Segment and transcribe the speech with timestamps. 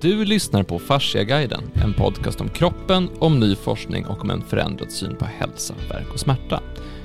[0.00, 4.92] Du lyssnar på Fasciaguiden, en podcast om kroppen, om ny forskning och om en förändrad
[4.92, 6.60] syn på hälsa, verk och smärta.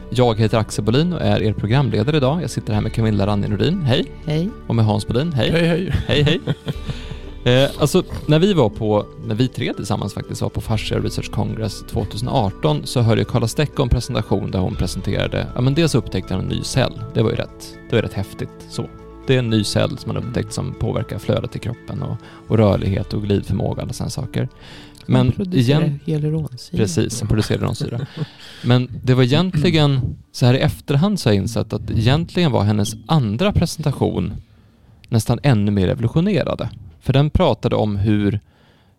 [0.10, 2.44] Jag heter Axel Bolin och är er programledare idag.
[2.44, 4.06] Jag sitter här med Camilla Ranje Nordin, hej.
[4.26, 4.50] Hej.
[4.68, 5.52] Och med Hans Bolin, hej.
[5.52, 5.94] Hej hej.
[6.08, 6.40] Hej, hej.
[7.46, 11.32] Eh, alltså, när vi var på, när vi tre tillsammans faktiskt var på Fascia Research
[11.32, 15.96] Congress 2018 så hörde jag Carla Stecko en presentation där hon presenterade, ja men dels
[15.96, 17.02] upptäckte han en ny cell.
[17.14, 18.90] Det var ju rätt, det var rätt häftigt så.
[19.28, 22.58] Det är en ny cell som man upptäckt som påverkar flödet i kroppen och, och
[22.58, 24.50] rörlighet och glidförmåga och sådana saker.
[25.06, 26.78] Men igen, hyaluronsyra.
[26.78, 28.08] Precis, som producerar hyaluronsyra.
[28.64, 32.64] Men det var egentligen, så här i efterhand så har jag insett att egentligen var
[32.64, 34.34] hennes andra presentation
[35.10, 36.70] nästan ännu mer revolutionerade.
[37.00, 38.40] För den pratade om hur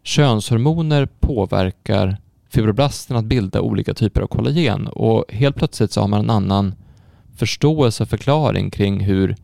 [0.03, 2.17] könshormoner påverkar
[2.51, 6.75] fibroblasten att bilda olika typer av kollagen och helt plötsligt så har man en annan
[7.37, 9.37] förståelse och förklaring kring hur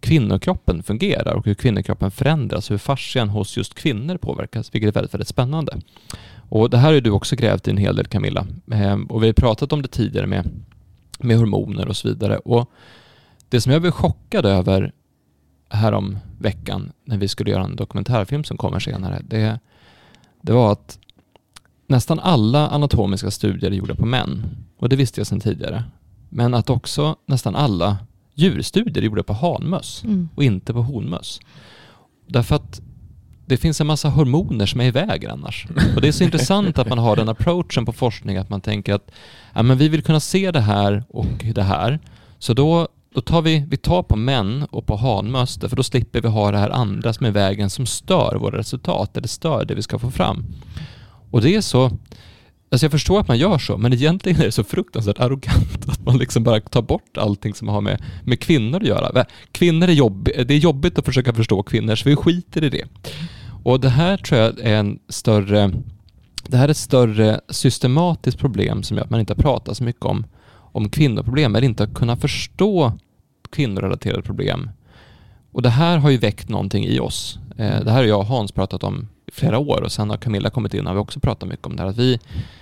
[0.00, 5.14] kvinnokroppen fungerar och hur kvinnokroppen förändras, hur fascian hos just kvinnor påverkas, vilket är väldigt,
[5.14, 5.80] väldigt spännande.
[6.48, 8.46] Och det här har du också grävt i en hel del Camilla.
[8.72, 10.50] Ehm, och vi har pratat om det tidigare med,
[11.18, 12.38] med hormoner och så vidare.
[12.38, 12.70] Och
[13.48, 14.92] det som jag blev chockad över
[15.68, 19.58] härom veckan när vi skulle göra en dokumentärfilm som kommer senare, det,
[20.42, 20.98] det var att
[21.86, 24.46] nästan alla anatomiska studier är gjorda på män.
[24.78, 25.84] Och det visste jag sedan tidigare.
[26.28, 27.98] Men att också nästan alla
[28.34, 30.28] djurstudier gjorda på hanmöss Mm.
[30.34, 31.40] och inte på honmöss.
[32.26, 32.80] Därför att
[33.46, 35.66] det finns en massa hormoner som är i vägen annars.
[35.94, 38.94] Och det är så intressant att man har den approachen på forskning att man tänker
[38.94, 39.10] att
[39.54, 41.98] ja, men vi vill kunna se det här och det här.
[42.38, 46.20] Så då, då tar vi, vi tar på män och på hanmöss för då slipper
[46.20, 49.64] vi ha det här andra som är i vägen som stör våra resultat eller stör
[49.64, 50.46] det vi ska få fram.
[51.30, 51.90] Och det är så
[52.72, 56.06] Alltså jag förstår att man gör så, men egentligen är det så fruktansvärt arrogant att
[56.06, 59.24] man liksom bara tar bort allting som har med, med kvinnor att göra.
[59.52, 62.84] Kvinnor är jobbigt, det är jobbigt att försöka förstå kvinnor, så vi skiter i det.
[63.64, 65.72] Och det här tror jag är en större,
[66.48, 70.04] det här är ett större systematiskt problem som gör att man inte pratar så mycket
[70.04, 72.92] om, om kvinnoproblem, eller inte att kunna förstå
[73.52, 74.70] kvinnorelaterade problem.
[75.52, 77.38] Och det här har ju väckt någonting i oss.
[77.56, 80.50] Eh, det här har jag och Hans pratat om flera år och sen har Camilla
[80.50, 81.90] kommit in och vi också pratat mycket om det här.
[81.90, 82.18] Att vi,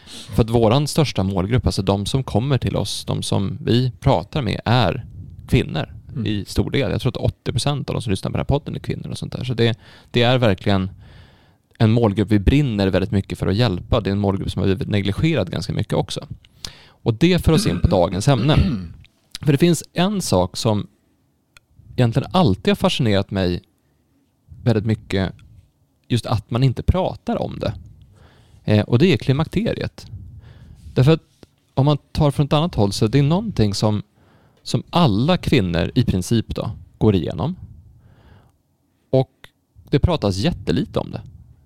[0.07, 4.43] för att våran största målgrupp, alltså de som kommer till oss, de som vi pratar
[4.43, 5.05] med är
[5.49, 6.27] kvinnor Mm.
[6.27, 6.91] i stor del.
[6.91, 9.19] Jag tror att 80% av de som lyssnar på den här podden är kvinnor och
[9.19, 9.45] sånt där.
[9.45, 9.79] Så det,
[10.11, 10.91] det är verkligen
[11.79, 14.01] en målgrupp vi brinner väldigt mycket för att hjälpa.
[14.01, 16.27] Det är en målgrupp som har blivit negligerad ganska mycket också.
[16.87, 18.57] Och det för oss in på dagens ämne.
[19.41, 20.87] För det finns en sak som
[21.97, 23.63] egentligen alltid har fascinerat mig
[24.63, 25.33] väldigt mycket.
[26.09, 27.75] Just att man inte pratar om det.
[28.65, 30.07] Eh, och det är klimakteriet.
[30.95, 31.23] Därför att
[31.75, 34.03] om man tar från ett annat håll så det är någonting som,
[34.63, 37.57] som alla kvinnor i princip då går igenom.
[39.11, 39.31] Och
[39.91, 41.23] det pratas jättelite om det.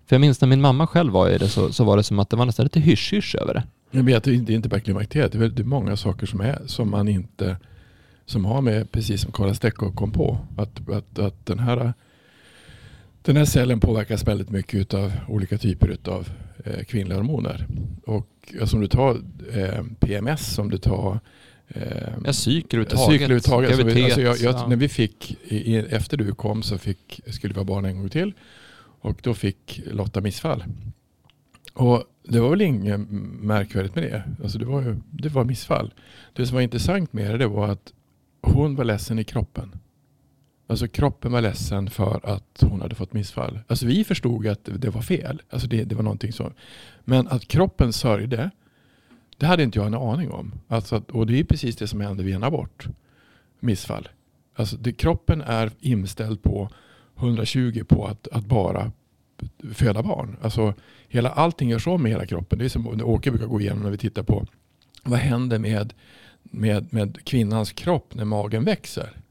[0.07, 2.19] För jag minns när min mamma själv var i det så, så var det som
[2.19, 3.65] att det var nästan lite hysch-hysch över det.
[3.91, 5.33] Jag vet, det är inte bara klimakteriet.
[5.33, 7.57] Det är väldigt många saker som, är, som man inte
[8.27, 11.95] som har med, precis som Karla Stecko kom på, att, att, att den, här,
[13.23, 16.29] den här cellen påverkas väldigt mycket av olika typer av
[16.65, 17.67] eh, kvinnliga hormoner.
[18.07, 18.29] Och
[18.59, 19.17] ja, som du tar
[19.53, 21.21] eh, PMS, som du tar
[21.69, 21.83] eh,
[22.91, 23.07] Ja.
[23.07, 23.71] Cykel överhuvudtaget.
[23.71, 24.67] Alltså, alltså jag, jag, ja.
[24.69, 28.09] När vi fick, i, efter du kom så fick, skulle vi ha barn en gång
[28.09, 28.33] till.
[29.01, 30.65] Och då fick Lotta missfall.
[31.75, 33.01] Och det var väl inget
[33.41, 34.23] märkvärdigt med det.
[34.43, 35.95] Alltså det, var ju, det var missfall.
[36.33, 37.93] Det som var intressant med det, det var att
[38.43, 39.73] hon var ledsen i kroppen.
[40.73, 43.61] Alltså kroppen var ledsen för att hon hade fått missfall.
[43.67, 45.43] Alltså vi förstod att det var fel.
[45.51, 46.53] Alltså det, det var någonting så.
[47.05, 48.51] Men att kroppen sörjde,
[49.37, 50.53] det hade inte jag en aning om.
[50.69, 52.87] Alltså att, och det är precis det som händer vid en abort.
[53.61, 54.09] Missfall.
[54.55, 56.69] Alltså det, kroppen är inställd på
[57.19, 58.93] 120 på att, att bara
[59.75, 60.37] föda barn.
[60.43, 60.75] Alltså
[61.09, 62.59] hela, allting görs om med hela kroppen.
[62.59, 64.47] Det är som det Åke brukar gå igenom när vi tittar på
[65.03, 65.95] vad händer med,
[66.43, 69.22] med, med kvinnans kropp när magen växer.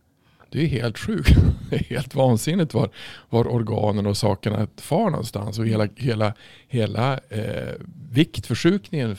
[0.51, 1.35] Det är helt sjukt.
[1.69, 2.89] Det är helt vansinnigt var,
[3.29, 5.59] var organen och sakerna far någonstans.
[5.59, 6.33] Och hela, hela,
[6.67, 7.73] hela eh,
[8.11, 9.15] viktförskjutningen,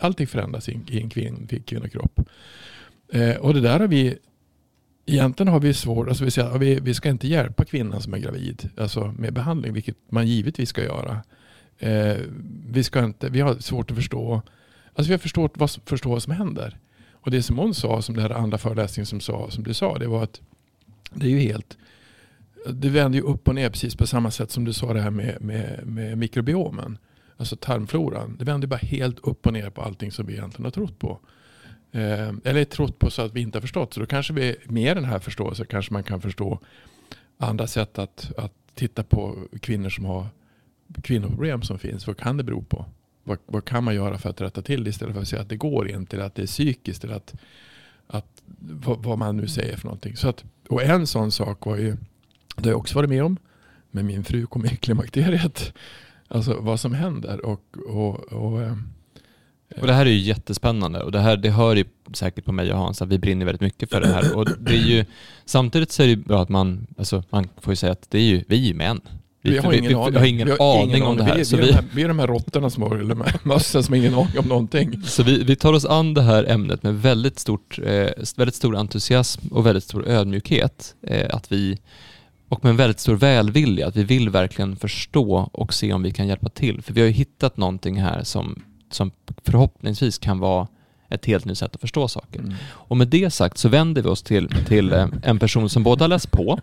[0.00, 2.20] allting förändras i en, i en kvinn, kvinnokropp.
[3.12, 4.18] Eh, och det där har vi
[5.06, 8.18] Egentligen har vi svårt, alltså vi, säger, vi, vi ska inte hjälpa kvinnan som är
[8.18, 11.22] gravid alltså med behandling, vilket man givetvis ska göra.
[11.78, 12.16] Eh,
[12.68, 14.42] vi, ska inte, vi har svårt att förstå,
[14.94, 16.78] alltså vi har förstått vad, förstå vad som händer.
[17.22, 19.98] Och det som hon sa, som det här andra föreläsningen som, sa, som du sa,
[19.98, 20.40] det var att
[21.14, 21.78] det är ju helt,
[22.72, 25.10] det vänder ju upp och ner precis på samma sätt som du sa det här
[25.10, 26.98] med, med, med mikrobiomen.
[27.36, 28.36] Alltså tarmfloran.
[28.38, 31.20] Det vänder bara helt upp och ner på allting som vi egentligen har trott på.
[31.92, 33.94] Eh, eller trott på så att vi inte har förstått.
[33.94, 36.60] Så då kanske vi med den här förståelsen kanske man kan förstå
[37.38, 40.26] andra sätt att, att titta på kvinnor som har
[41.02, 42.06] kvinnoproblem som finns.
[42.06, 42.86] Vad kan det bero på?
[43.24, 45.48] Vad, vad kan man göra för att rätta till det istället för att säga att
[45.48, 47.34] det går inte eller att det är psykiskt eller att,
[48.06, 50.16] att vad, vad man nu säger för någonting.
[50.16, 51.96] Så att, och en sån sak var ju,
[52.56, 53.36] det har jag också varit med om,
[53.90, 55.72] men min fru kom i klimakteriet.
[56.28, 58.76] Alltså vad som händer och, och, och eh,
[59.80, 62.72] och det här är ju jättespännande och det här det hör ju säkert på mig
[62.72, 64.36] och Hans att vi brinner väldigt mycket för det här.
[64.36, 65.04] Och det är ju,
[65.44, 68.18] samtidigt så är det ju bra att man, alltså man får ju säga att det
[68.18, 69.00] är ju, vi är ju män.
[69.42, 70.16] Vi, vi har ingen, vi, aning.
[70.16, 71.36] har ingen, har aning, om det här.
[71.36, 73.82] Vi, så vi, är de här, vi är de här råttorna som har, eller mössen
[73.82, 75.02] som har ingen aning om någonting.
[75.02, 78.76] Så vi, vi tar oss an det här ämnet med väldigt, stort, eh, väldigt stor
[78.76, 80.94] entusiasm och väldigt stor ödmjukhet.
[81.06, 81.78] Eh, att vi,
[82.48, 86.10] och med en väldigt stor välvilja, att vi vill verkligen förstå och se om vi
[86.10, 86.82] kan hjälpa till.
[86.82, 88.62] För vi har ju hittat någonting här som
[88.94, 89.10] som
[89.44, 90.68] förhoppningsvis kan vara
[91.08, 92.38] ett helt nytt sätt att förstå saker.
[92.38, 92.54] Mm.
[92.64, 96.04] Och med det sagt så vänder vi oss till, till eh, en person som både
[96.04, 96.58] har läst på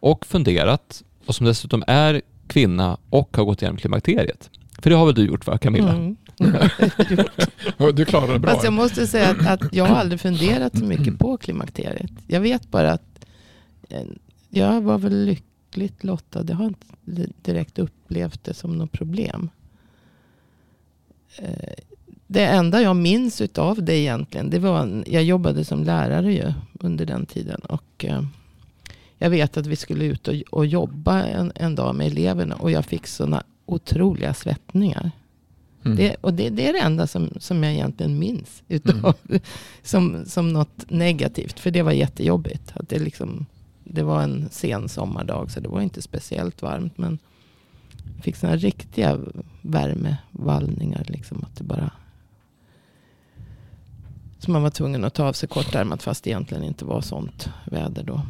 [0.00, 4.50] och funderat och som dessutom är kvinna och har gått igenom klimakteriet.
[4.78, 5.92] För det har väl du gjort va Camilla?
[5.92, 6.16] Mm.
[7.94, 8.50] du klarar det bra.
[8.50, 12.10] Fast jag måste säga att, att, jag har aldrig funderat så mycket på klimakteriet.
[12.26, 13.24] Jag vet bara att
[13.88, 14.02] eh,
[14.48, 16.44] jag var väl lyckligt lottad.
[16.48, 16.86] Jag har inte
[17.42, 19.50] direkt upplevt det som något problem.
[21.38, 21.72] Eh,
[22.26, 27.06] det enda jag minns utav det egentligen, det var, jag jobbade som lärare ju under
[27.06, 27.60] den tiden.
[27.60, 28.22] Och eh,
[29.22, 32.54] jag vet att vi skulle ut och, och jobba en, en dag med eleverna.
[32.54, 35.10] Och jag fick sådana otroliga svettningar.
[35.84, 35.96] Mm.
[35.96, 38.62] Det, och det, det, är det enda som, som jag egentligen minns.
[38.68, 39.40] Utav, mm.
[39.82, 41.60] som, som något negativt.
[41.60, 42.72] För det var jättejobbigt.
[42.74, 43.46] Att det, liksom,
[43.84, 45.50] det var en sen sommardag.
[45.50, 46.98] Så det var inte speciellt varmt.
[46.98, 47.18] Men
[48.22, 49.18] fick sådana riktiga
[49.60, 51.04] värmevallningar.
[51.08, 51.90] Liksom, att det bara...
[54.38, 57.48] Så man var tvungen att ta av sig kortärmat fast det egentligen inte var sånt
[57.64, 58.20] väder då.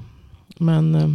[0.62, 1.08] Men, eh,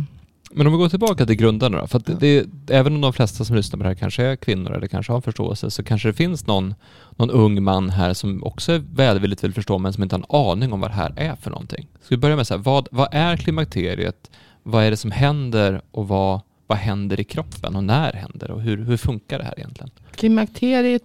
[0.52, 1.88] men om vi går tillbaka till grundarna då.
[1.88, 2.14] För ja.
[2.20, 5.14] det, även om de flesta som lyssnar på det här kanske är kvinnor eller kanske
[5.14, 6.76] har förståelse så kanske det finns någon,
[7.16, 10.52] någon ung man här som också är välvilligt vill förstå men som inte har en
[10.52, 11.88] aning om vad det här är för någonting.
[12.02, 14.32] Ska vi börja med så här, vad, vad är klimakteriet?
[14.64, 18.62] Vad är det som händer och vad, vad händer i kroppen och när händer och
[18.62, 19.92] hur, hur funkar det här egentligen?
[20.16, 21.04] Klimakteriet,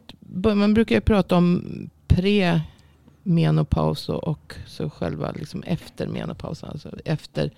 [0.55, 1.65] man brukar ju prata om
[2.09, 6.69] pre-menopaus och så själva liksom efter menopausen.
[6.69, 7.51] Alltså efter,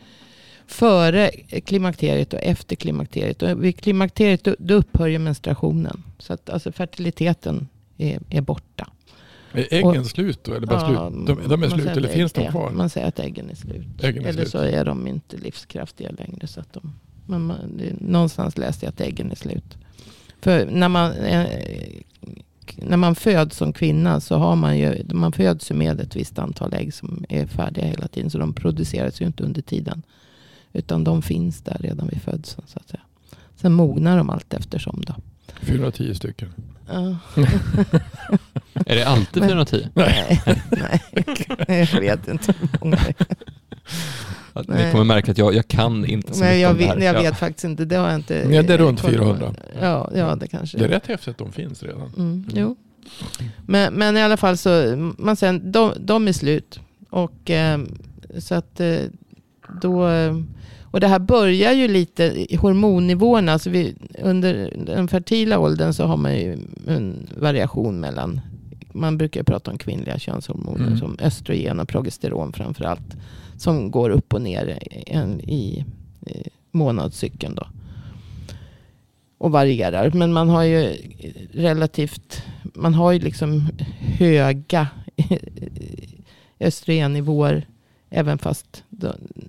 [0.66, 1.30] före
[1.64, 3.42] klimakteriet och efter klimakteriet.
[3.42, 6.02] Och vid klimakteriet då, då upphör ju menstruationen.
[6.18, 7.68] Så att alltså fertiliteten
[7.98, 8.90] är, är borta.
[9.52, 10.54] Är äggen och, slut då?
[10.54, 11.26] Eller bara ja, slut?
[11.26, 12.70] De, de är slut eller finns de kvar?
[12.70, 13.86] Man säger att äggen är slut.
[14.02, 14.50] Äggen är eller slut.
[14.50, 16.46] så är de inte livskraftiga längre.
[16.46, 16.92] Så att de,
[17.26, 19.78] man, det, någonstans läste jag att äggen är slut.
[20.40, 21.46] För när man, eh,
[22.76, 26.74] när man föds som kvinna så har man ju, man föds med ett visst antal
[26.74, 28.30] ägg som är färdiga hela tiden.
[28.30, 30.02] Så de produceras ju inte under tiden.
[30.74, 33.02] Utan de finns där redan vid födseln så att säga.
[33.56, 35.14] Sen mognar de allt eftersom då.
[35.60, 36.48] 410 stycken.
[36.88, 37.16] Ja.
[38.74, 39.88] är det alltid 410?
[39.94, 40.42] Nej,
[41.68, 44.84] nej, jag vet inte hur många det är.
[44.84, 47.14] Ni kommer märka att jag, jag kan inte så Nej, mycket jag om det vet,
[47.14, 47.14] här.
[47.14, 47.84] Jag vet faktiskt inte.
[47.84, 48.44] Det har jag inte.
[48.48, 49.54] Nej, det är runt 400.
[49.80, 52.00] Ja, ja, det kanske Det är rätt häftigt att de finns redan.
[52.00, 52.46] Mm, mm.
[52.54, 52.76] Jo.
[53.66, 56.80] Men, men i alla fall så, man säger, de, de är slut.
[57.10, 57.80] Och eh,
[58.38, 58.98] så att eh,
[59.82, 60.08] då,
[60.82, 63.52] och det här börjar ju lite i hormonnivåerna.
[63.52, 68.40] Alltså vi, under den fertila åldern så har man ju en variation mellan,
[68.92, 70.98] man brukar prata om kvinnliga könshormoner mm.
[70.98, 73.16] som östrogen och progesteron framförallt
[73.56, 74.78] som går upp och ner
[75.42, 75.84] i, i
[76.70, 77.54] månadscykeln.
[77.54, 77.66] Då.
[79.38, 80.10] Och varierar.
[80.10, 80.96] Men man har ju
[81.52, 84.88] relativt, man har ju liksom höga
[86.60, 87.66] östrogennivåer.
[88.16, 88.84] Även fast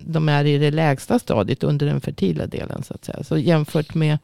[0.06, 2.82] de är i det lägsta stadiet under den fertila delen.
[2.82, 3.24] Så att säga.
[3.24, 4.18] Så jämfört med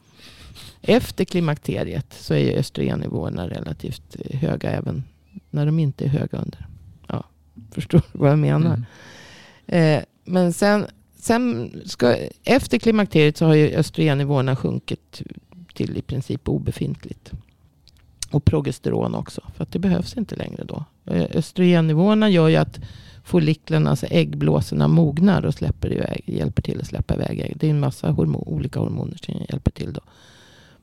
[0.81, 5.03] efter klimakteriet så är östrogennivåerna relativt höga även
[5.49, 6.67] när de inte är höga under.
[7.07, 7.23] Ja,
[7.71, 8.83] förstår du vad jag menar?
[9.65, 9.97] Mm.
[9.97, 15.21] Eh, men sen, sen ska, efter klimakteriet så har ju östrogennivåerna sjunkit
[15.73, 17.31] till i princip obefintligt.
[18.31, 19.41] Och progesteron också.
[19.55, 20.85] För att det behövs inte längre då.
[21.05, 22.79] Eh, östrogennivåerna gör ju att
[23.23, 27.57] folliklerna, alltså äggblåsorna mognar och släpper iväg, hjälper till att släppa iväg ägg.
[27.57, 30.01] Det är en massa hormon, olika hormoner som hjälper till då.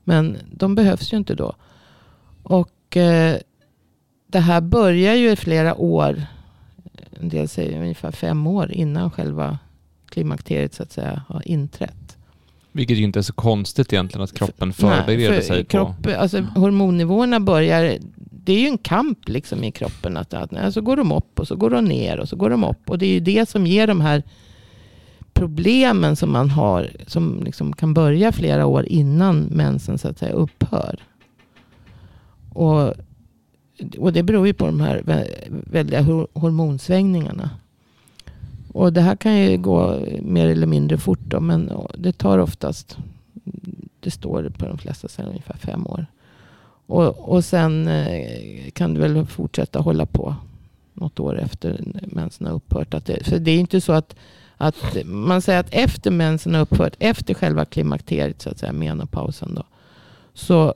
[0.03, 1.55] Men de behövs ju inte då.
[2.43, 3.37] Och eh,
[4.27, 6.25] det här börjar ju i flera år
[7.21, 9.59] en del säger ungefär fem år innan själva
[10.09, 12.17] klimakteriet så att säga har inträtt.
[12.71, 16.11] Vilket ju inte är så konstigt egentligen att kroppen förbereder Nej, för sig kropp, på...
[16.11, 17.97] Alltså, hormonnivåerna börjar,
[18.43, 20.17] det är ju en kamp liksom i kroppen.
[20.17, 22.63] Att, att så går de upp och så går de ner och så går de
[22.63, 22.89] upp.
[22.89, 24.23] Och det är ju det som ger de här
[25.33, 26.89] problemen som man har.
[27.07, 30.99] Som liksom kan börja flera år innan mensen så att säga upphör.
[32.53, 32.93] Och,
[33.97, 35.03] och det beror ju på de här
[35.49, 36.01] väldiga
[36.33, 37.49] hormonsvängningarna.
[38.73, 42.97] Och det här kan ju gå mer eller mindre fort då, men det tar oftast,
[43.99, 46.05] det står på de flesta ställen, ungefär fem år.
[46.91, 50.35] Och, och sen eh, kan du väl fortsätta hålla på
[50.93, 52.93] något år efter mensen har upphört.
[52.93, 54.15] Att det, för det är inte så att,
[54.57, 59.55] att man säger att efter mensen har upphört, efter själva klimakteriet, så att säga, menopausen
[59.55, 59.63] då,
[60.33, 60.73] så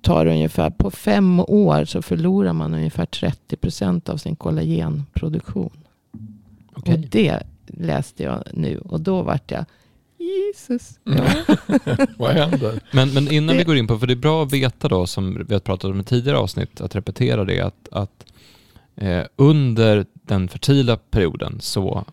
[0.00, 5.78] tar det ungefär, på fem år så förlorar man ungefär 30 procent av sin kollagenproduktion.
[6.72, 6.94] Okej.
[6.94, 9.64] Och det läste jag nu och då vart jag
[10.22, 11.00] Jesus.
[12.18, 12.80] Vad händer?
[12.92, 15.44] Men, men innan vi går in på, för det är bra att veta då, som
[15.48, 18.26] vi har pratat om i tidigare avsnitt, att repetera det, att, att
[18.96, 22.04] eh, under den fertila perioden så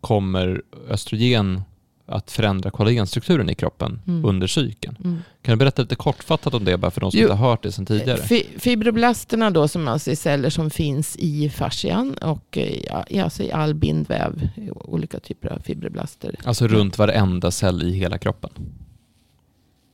[0.00, 1.62] kommer östrogen
[2.08, 4.24] att förändra kollagenstrukturen i kroppen Mm.
[4.24, 4.96] under cykeln.
[5.04, 5.22] Mm.
[5.42, 7.24] Kan du berätta lite kortfattat om det, bara för de som Jo.
[7.26, 8.18] inte har hört det sedan tidigare?
[8.22, 13.42] Fi- Fibroblasterna då som alltså är celler som finns i fascian och eh, ja, alltså
[13.42, 14.48] i all bindväv.
[14.74, 16.34] Olika typer av fibroblaster.
[16.44, 18.50] Alltså runt varenda cell i hela kroppen.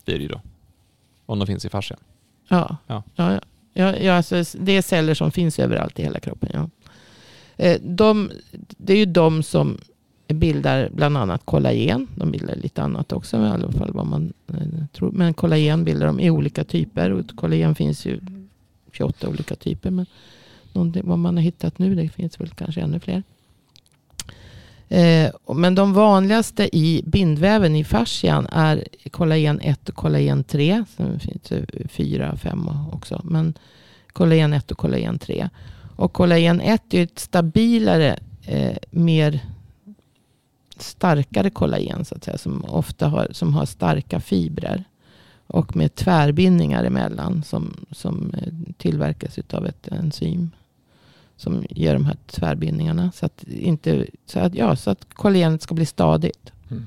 [0.04, 0.40] Det är det ju då.
[1.26, 1.98] Om de finns i fascian.
[2.48, 3.02] Ja, Ja.
[3.16, 3.30] ja.
[3.32, 3.40] Ja,
[3.72, 6.50] ja, ja, alltså det är celler som finns överallt i hela kroppen.
[6.52, 6.70] Ja.
[7.56, 9.78] Eh, De, det är ju de som
[10.28, 12.08] bildar bland annat kollagen.
[12.14, 15.10] De bildar lite annat också, i alla fall vad man eh, tror.
[15.12, 17.12] Men kollagen bildar de i olika typer.
[17.12, 18.20] Och kollagen finns ju
[18.92, 19.90] 28 olika typer.
[19.90, 20.06] Men
[21.02, 23.22] vad man har hittat nu, det finns väl kanske ännu fler.
[24.88, 30.84] Eh, men de vanligaste i bindväven i fascian är kollagen 1 och kollagen 3.
[30.96, 33.20] Sen finns det 4 5 också.
[33.24, 33.54] Men
[34.12, 35.48] kollagen 1 och kollagen 3.
[35.96, 39.40] Och kollagen 1 är ett stabilare, eh, mer
[40.82, 42.38] starkare kollagen så att säga.
[42.38, 44.84] Som ofta har, som har starka fibrer.
[45.46, 50.50] Och med tvärbindningar emellan som, som eh, tillverkas av ett enzym.
[51.36, 53.12] Som ger de här tvärbindningarna.
[53.14, 56.52] Så att, inte, så att, ja, så att kollagenet ska bli stadigt.
[56.70, 56.86] Mm.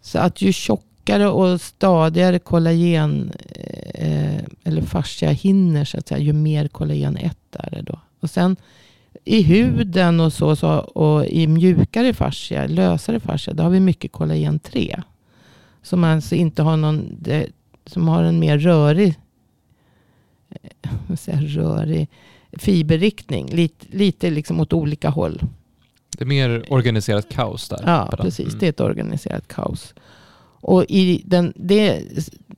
[0.00, 3.32] Så att ju tjockare och stadigare kollagen
[3.94, 8.00] eh, eller fascia hinner så att säga, ju mer kollagen 1 är det då.
[8.20, 8.56] Och sen
[9.24, 14.12] i huden och så, så och i mjukare fascia, lösare fascia, då har vi mycket
[14.12, 15.02] kollagen 3.
[15.82, 17.46] Som alltså inte har någon, det,
[17.86, 19.14] som har en mer rörig,
[20.50, 22.08] eh, jag, rörig
[22.52, 23.46] fiberriktning.
[23.46, 25.42] Lite, lite liksom åt olika håll.
[26.18, 27.82] Det är mer organiserat kaos där.
[27.86, 28.46] Ja, precis.
[28.46, 28.58] Mm.
[28.58, 29.94] Det är ett organiserat kaos.
[30.62, 32.02] Och i den, det,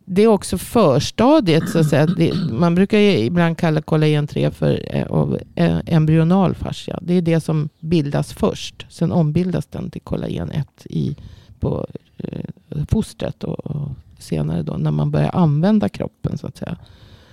[0.04, 1.68] det är också förstadiet.
[1.68, 2.06] Så att säga.
[2.06, 5.06] Det, man brukar ju ibland kalla kollagen 3 för eh,
[5.54, 6.99] eh, embryonal fascia.
[7.02, 8.87] Det är det som bildas först.
[8.88, 11.16] Sen ombildas den till kollagen 1 i,
[11.61, 11.87] på
[12.18, 13.44] eh, fostret.
[13.44, 16.76] Och, och senare då när man börjar använda kroppen så att säga.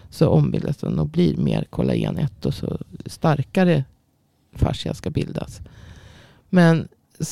[0.09, 3.83] Så ombildas den och blir mer kollagen 1 och så starkare
[4.53, 5.61] fascia ska bildas.
[6.49, 6.87] Men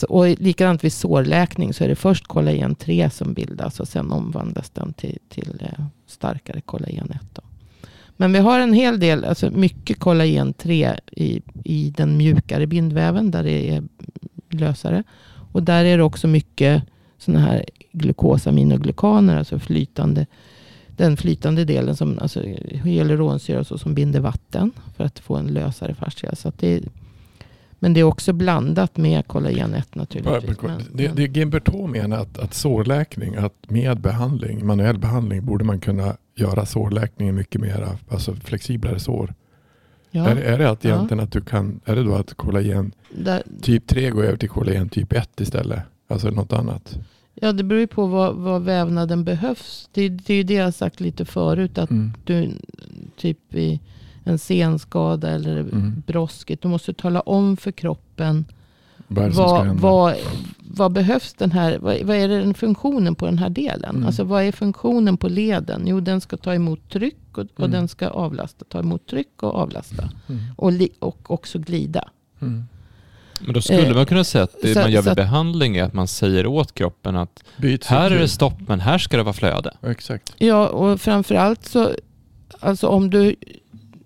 [0.10, 4.70] och likadant vid sårläkning så är det först kollagen 3 som bildas och sen omvandlas
[4.70, 7.22] den till, till eh, starkare kollagen 1.
[7.34, 7.42] Då.
[8.18, 13.32] Men vi har en hel del, alltså mycket kollagen 3 i, i den mjukare bindväven
[13.32, 13.84] där det är
[14.50, 15.04] lösare.
[15.52, 16.84] Och där är det också mycket
[17.18, 20.26] sådana här glukosaminoglykaner, alltså flytande,
[20.88, 25.36] den flytande delen som alltså eh, hyaluronsyra och så, som binder vatten för att få
[25.36, 26.36] en lösare fascia.
[26.36, 26.82] Så att det är,
[27.80, 30.62] men det är också blandat med kollagen 1 naturligtvis.
[30.62, 35.80] Men, Det, det Gimberto menar att, att sårläkning, att med behandling, manuell behandling, borde man
[35.80, 39.34] kunna göra sårläkningen mycket mer, alltså flexiblare sår.
[40.12, 40.90] ja, Är, är det att Ja.
[40.90, 44.50] egentligen att du kan, är det då att kollagen där, typ 3 går över till
[44.50, 45.80] kollagen typ 1 istället?
[46.10, 47.00] Alltså något annat?
[47.42, 49.90] ja, det beror ju på vad, vad vävnaden behövs.
[49.94, 51.78] Det, det är ju det jag sagt lite förut.
[51.78, 52.14] Att Mm.
[52.24, 52.52] du
[53.18, 53.80] typ i
[54.30, 56.04] en senskada eller Mm.
[56.08, 56.62] brosket.
[56.62, 58.46] Du måste tala om för kroppen
[59.08, 60.16] Vad vad, vad,
[60.60, 63.90] vad behövs den här, vad, vad är den funktionen på den här delen?
[63.96, 64.06] Mm.
[64.06, 65.84] Alltså vad är funktionen på leden?
[65.86, 67.72] Jo, den ska ta emot tryck och, och Mm.
[67.72, 68.66] den ska avlasta.
[68.70, 70.10] Ta emot tryck och avlasta.
[70.30, 70.42] Mm.
[70.58, 72.04] Och, li, och också glida.
[72.42, 72.64] Mm.
[73.42, 75.78] Men då skulle Eh, man kunna säga att det så- man gör vid att- behandling
[75.78, 79.18] är att man säger åt kroppen att Byt här är det stopp men här ska
[79.18, 79.74] det vara flöde.
[79.82, 80.34] Ja, Exakt.
[80.38, 81.92] Ja, och framförallt så,
[82.60, 83.36] alltså om du,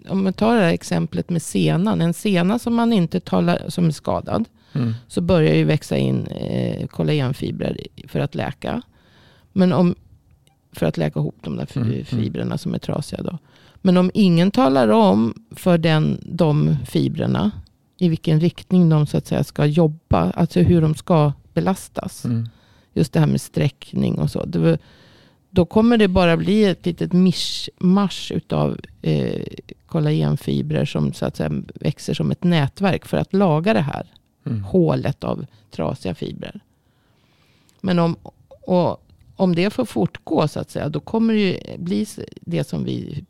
[0.09, 2.01] om man tar det här exemplet med senan.
[2.01, 4.45] En sena som man inte talar, som är skadad.
[4.73, 4.93] Mm.
[5.07, 8.81] så börjar ju växa in eh, kollagenfibrer för att läka.
[9.51, 9.95] Men om,
[10.71, 12.05] för att läka ihop de där Mm, mm.
[12.05, 13.21] fibrerna som är trasiga.
[13.23, 13.37] Då.
[13.75, 17.51] Men om ingen talar om för den, de fibrerna
[17.97, 20.31] i vilken riktning de så att säga ska jobba.
[20.31, 22.25] Alltså hur de ska belastas.
[22.25, 22.49] Mm.
[22.93, 24.45] Just det här med sträckning och så.
[24.45, 24.77] Det,
[25.49, 29.41] då kommer det bara bli ett litet mischmasch utav eh,
[29.93, 34.07] kollagenfibrer som så att säga växer som ett nätverk för att laga det här
[34.45, 34.63] Mm.
[34.63, 36.59] hålet av trasiga fibrer.
[37.81, 38.15] Men om,
[38.49, 42.07] och, om det får fortgå så att säga, då kommer det ju bli
[42.41, 43.25] det som vi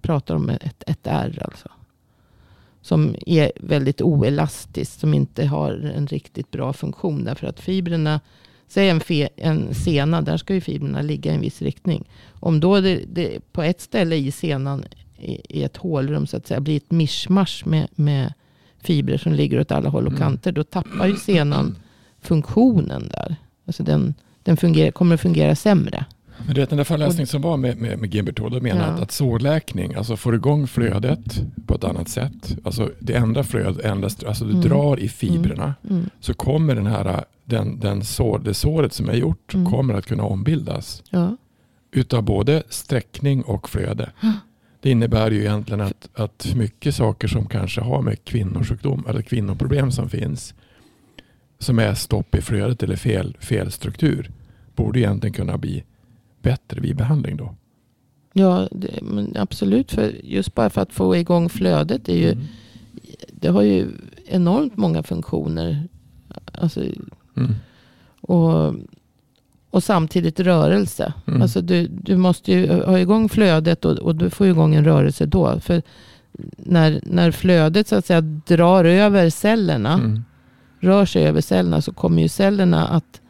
[0.00, 1.68] pratar om, ett, ett R alltså.
[2.80, 7.24] Som är väldigt oelastiskt, som inte har en riktigt bra funktion.
[7.24, 8.20] Därför att fibrerna,
[8.66, 12.04] säg en, fe, en sena, där ska ju fibrerna ligga i en viss riktning.
[12.40, 14.84] Om då det, det på ett ställe i senan,
[15.18, 18.32] i, ett hålrum så att säga, blir ett mischmasch med, med
[18.82, 20.20] fibrer som ligger åt alla håll och Mm.
[20.22, 21.76] kanter, då tappar ju senan
[22.22, 23.36] funktionen där.
[23.66, 26.04] Alltså den, den fungerar, kommer att fungera sämre.
[26.46, 28.92] Men du vet den där föreläsningen som var med, med, med GB2, då menar Ja.
[28.94, 32.56] att, att sårläkning, alltså får igång flödet på ett annat sätt.
[32.64, 34.62] Alltså det ändrar flödet, ändras, alltså du Mm.
[34.62, 35.74] drar i fibrerna.
[35.90, 36.10] Mm.
[36.20, 39.72] Så kommer den här, den, den sår, det såret som är gjort Mm.
[39.72, 41.02] kommer att kunna ombildas.
[41.10, 41.36] Ja.
[41.92, 44.10] Utav både sträckning och flöde.
[44.84, 49.90] Det innebär ju egentligen att, att mycket saker som kanske har med kvinnosjukdom eller kvinnoproblem
[49.90, 50.54] som finns.
[51.58, 54.30] Som är stopp i flödet eller fel, fel struktur.
[54.76, 55.84] Borde egentligen kunna bli
[56.42, 57.54] bättre vid behandling då.
[58.32, 59.92] Ja, det, men absolut.
[59.92, 62.08] För just bara för att få igång flödet.
[62.08, 62.44] Är ju, Mm.
[63.30, 63.88] Det har ju
[64.26, 65.88] enormt många funktioner.
[66.52, 66.80] Alltså,
[67.36, 67.52] Mm.
[68.20, 68.74] och,
[69.74, 71.12] och samtidigt rörelse.
[71.26, 71.42] Mm.
[71.42, 75.26] Alltså du, du måste ju ha igång flödet och, och du får igång en rörelse
[75.26, 75.60] då.
[75.60, 75.82] För
[76.56, 80.24] när, när flödet så att säga drar över cellerna, Mm.
[80.80, 83.20] rör sig över cellerna, så kommer ju cellerna att,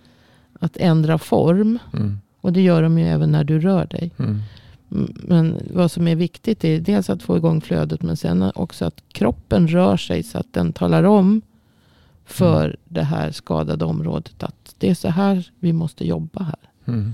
[0.60, 1.78] att ändra form.
[1.92, 2.18] Mm.
[2.40, 4.10] Och det gör de ju även när du rör dig.
[4.18, 4.40] Mm.
[4.92, 8.84] Mm, Men vad som är viktigt är dels att få igång flödet men sen också
[8.84, 11.42] att kroppen rör sig så att den talar om
[12.26, 16.94] för det här skadade området att det är så här vi måste jobba här.
[16.94, 17.12] Mm.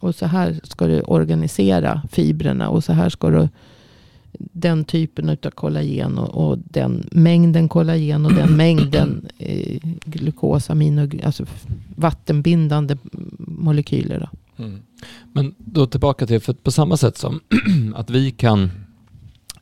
[0.00, 3.48] Och så här ska du organisera fibrerna och så här ska du
[4.38, 11.08] den typen av kollagen och, och den mängden kollagen och den mängden eh, glukos, amino,
[11.24, 11.46] alltså
[11.96, 12.96] vattenbindande
[13.38, 14.20] molekyler.
[14.20, 14.64] Då.
[14.64, 14.82] Mm.
[15.32, 17.40] Men då tillbaka till, för på samma sätt som
[17.94, 18.70] att vi kan,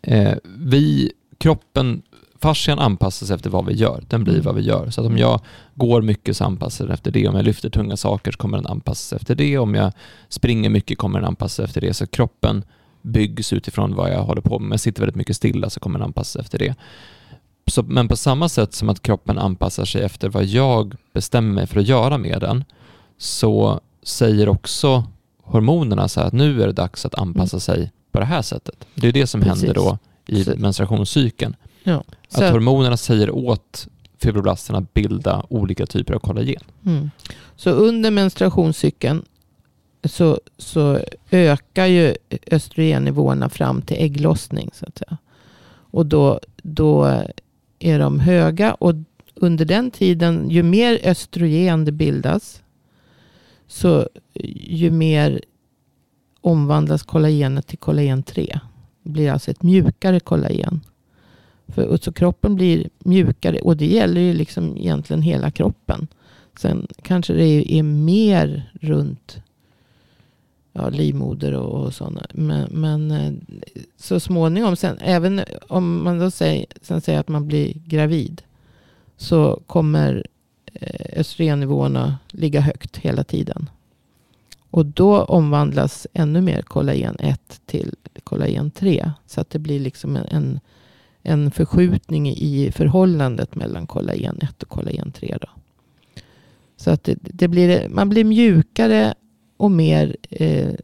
[0.03, 2.03] eh, vi, kroppen,
[2.41, 4.05] fascian anpassas efter vad vi gör.
[4.09, 4.45] Den blir Mm.
[4.45, 4.91] vad vi gör.
[4.91, 5.41] Så att om jag
[5.75, 7.29] går mycket så anpassar den efter det.
[7.29, 9.59] Om jag lyfter tunga saker så kommer den anpassas efter det.
[9.59, 9.93] Om jag
[10.29, 11.95] springer mycket kommer den anpassas efter det.
[11.95, 12.65] Så kroppen
[13.03, 14.67] byggs utifrån vad jag håller på med.
[14.67, 16.75] Om jag sitter väldigt mycket stilla så kommer den anpassas efter det.
[17.67, 21.67] Så, men på samma sätt som att kroppen anpassar sig efter vad jag bestämmer mig
[21.67, 22.65] för att göra med den,
[23.19, 25.05] så säger också
[25.43, 28.87] hormonerna så här att nu är det dags att anpassa sig på det här sättet.
[28.95, 29.53] Det är det som Mm.
[29.53, 29.65] Precis.
[29.69, 31.57] händer då i Så- menstruationscykeln.
[31.87, 32.05] Ja.
[32.29, 36.63] Att Så, hormonerna säger åt fibroblasterna att bilda olika typer av kollagen.
[36.87, 37.11] mm.
[37.57, 39.25] så under menstruationscykeln
[40.05, 42.15] så, så ökar ju
[42.51, 44.71] östrogennivåerna fram till ägglossning.
[44.73, 45.17] Så att säga.
[45.91, 47.23] Och då, då
[47.79, 48.75] är de höga.
[48.75, 48.95] Och
[49.35, 52.63] under den tiden, ju mer östrogen det bildas,
[53.67, 54.09] så
[54.69, 55.41] ju mer
[56.41, 58.61] omvandlas kollagenet till kollagen 3.
[59.03, 60.81] Det blir alltså ett mjukare kollagen.
[61.69, 66.07] För, så kroppen blir mjukare och det gäller ju liksom egentligen hela kroppen.
[66.59, 69.41] Sen kanske det är, är mer runt
[70.73, 72.27] ja, livmoder och, och sådana.
[72.33, 73.33] Men, men eh,
[73.97, 78.43] så småningom, sen, även om man då säger, sen säger att man blir gravid.
[79.17, 80.27] Så kommer
[80.73, 83.71] eh, östrogennivåerna ligga högt hela tiden.
[84.71, 89.11] Och då omvandlas ännu mer kollagen 1 till kollagen 3.
[89.27, 90.61] Så att det blir liksom en, en,
[91.27, 95.37] en förskjutning i förhållandet mellan kollagen 1 och kollagen 3.
[95.41, 95.49] Då.
[96.77, 99.15] Så att det, det blir, man blir mjukare
[99.57, 100.75] och mer eh,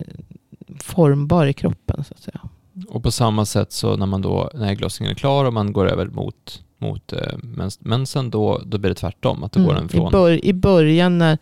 [0.78, 2.04] formbar i kroppen.
[2.04, 2.40] Så att säga.
[2.88, 5.86] Och på samma sätt så när man då, när ägglossningen är klar och man går
[5.86, 9.44] över mot, mot eh, mens, mensen, då, då blir det tvärtom.
[9.44, 9.86] Att då går den Mm.
[9.86, 10.12] I, från...
[10.12, 11.38] bör, I början när,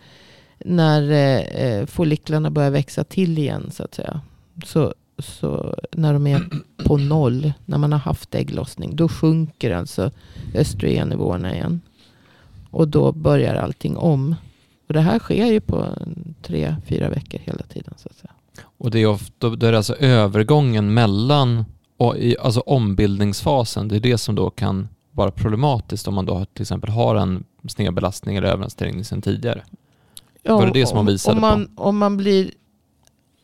[0.58, 4.20] när eh, eh, folliklarna börjar växa till igen så att säga.
[4.64, 6.46] Så, så när de är
[6.84, 10.10] på noll, när man har haft ägglossning, då sjunker alltså
[10.54, 11.80] östrogennivåerna igen.
[12.70, 14.34] Och då börjar allting om.
[14.88, 15.86] Och det här sker ju på
[16.42, 17.94] tre, fyra veckor hela tiden.
[17.96, 18.32] Så att säga.
[18.78, 21.64] Och det är, ofta, då är det alltså övergången mellan,
[22.40, 26.90] alltså ombildningsfasen, det är det som då kan vara problematiskt om man då till exempel
[26.90, 29.62] har en snedbelastning eller överansträngning sedan tidigare.
[30.44, 32.50] Var det det som man visade om man, Om man blir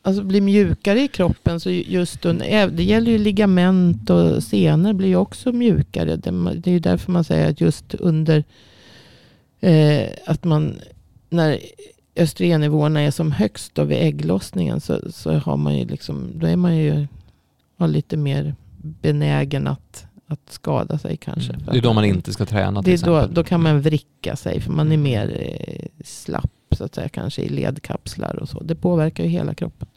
[0.06, 1.60] alltså blir mjukare i kroppen.
[1.60, 6.16] Så just under, det gäller ju ligament och senor blir ju också mjukare.
[6.16, 8.44] Det, det är ju därför man säger att just under
[9.60, 10.78] eh, att man
[11.30, 11.58] när
[12.16, 16.56] östrogennivåerna är som högst då vid ägglossningen så, så har man ju liksom, då är
[16.56, 17.06] man ju
[17.76, 21.52] har lite mer benägen att, att skada sig kanske.
[21.52, 21.66] Mm.
[21.72, 24.36] Det är då man inte ska träna till det är då, då kan man vricka
[24.36, 28.62] sig för man är mer eh, slapp så att säga, kanske i ledkapslar och så.
[28.62, 29.88] Det påverkar ju hela kroppen.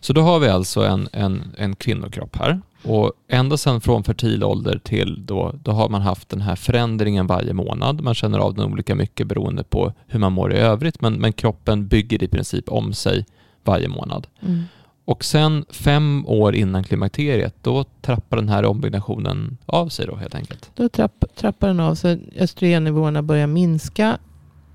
[0.00, 4.44] Så då har vi alltså en, en, en kvinnokropp här och ända sedan från fertil
[4.44, 8.00] ålder till då, då har man haft den här förändringen varje månad.
[8.00, 11.32] Man känner av den olika mycket beroende på hur man mår i övrigt, men, men
[11.32, 13.26] kroppen bygger i princip om sig
[13.64, 14.26] varje månad.
[14.40, 14.64] Mm.
[15.04, 20.34] Och sen fem år innan klimakteriet, då trappar den här ombyggnationen av sig då helt
[20.34, 20.70] enkelt?
[20.74, 22.20] Då trapp, trappar den av sig.
[22.36, 24.18] Östrogennivåerna börjar minska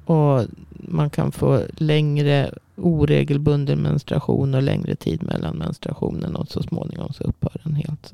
[0.05, 7.13] och man kan få längre oregelbunden menstruation och längre tid mellan menstruationen och så småningom
[7.13, 8.13] så upphör den helt.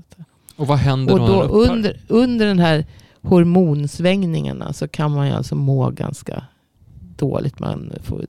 [0.56, 2.86] Och vad händer och då, då den under, under den här
[3.22, 6.44] hormonsvängningarna så kan man ju alltså må ganska
[7.18, 7.60] dåligt.
[7.60, 8.26] Man får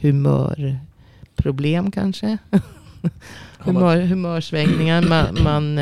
[0.00, 2.38] humörproblem kanske.
[3.58, 5.02] Humör, humörsvängningar.
[5.02, 5.78] Man, man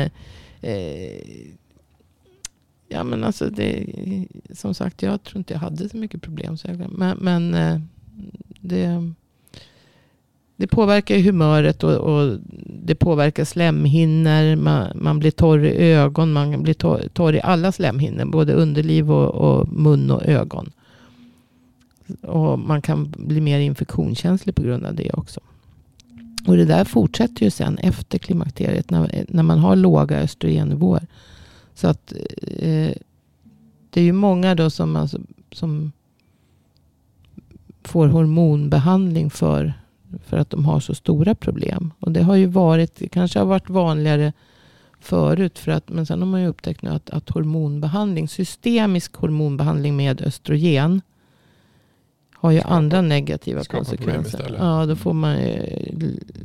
[0.61, 1.45] eh,
[2.87, 3.85] ja men alltså det,
[4.53, 6.57] som sagt jag tror inte jag hade så mycket problem.
[6.57, 7.79] Så jag, men, men eh,
[8.61, 9.11] det,
[10.55, 12.39] det påverkar humöret och, och,
[12.83, 14.55] det påverkar slemhinnor.
[14.55, 16.33] Man, man, blir torr i ögon.
[16.33, 18.25] Man blir torr, torr i alla slemhinnor.
[18.25, 20.71] Både underliv och, och, mun och ögon.
[22.21, 25.39] Och man kan bli mer infektionskänslig på grund av det också.
[26.45, 28.89] Och det där fortsätter ju sen efter klimakteriet.
[28.89, 31.07] När, när man har låga östrogennivåer.
[31.73, 32.91] Så att eh,
[33.89, 35.19] det är ju många då som, alltså,
[35.51, 35.91] som
[37.83, 39.73] får hormonbehandling för,
[40.25, 41.93] för att de har så stora problem.
[41.99, 44.33] Och det har ju varit, det kanske har varit vanligare
[44.99, 45.59] förut.
[45.59, 50.21] För att, men sen har man ju upptäckt nu att, att hormonbehandling, systemisk hormonbehandling med
[50.21, 51.01] östrogen
[52.35, 54.55] har ju skapa, andra negativa konsekvenser.
[54.59, 55.37] Ja, då får man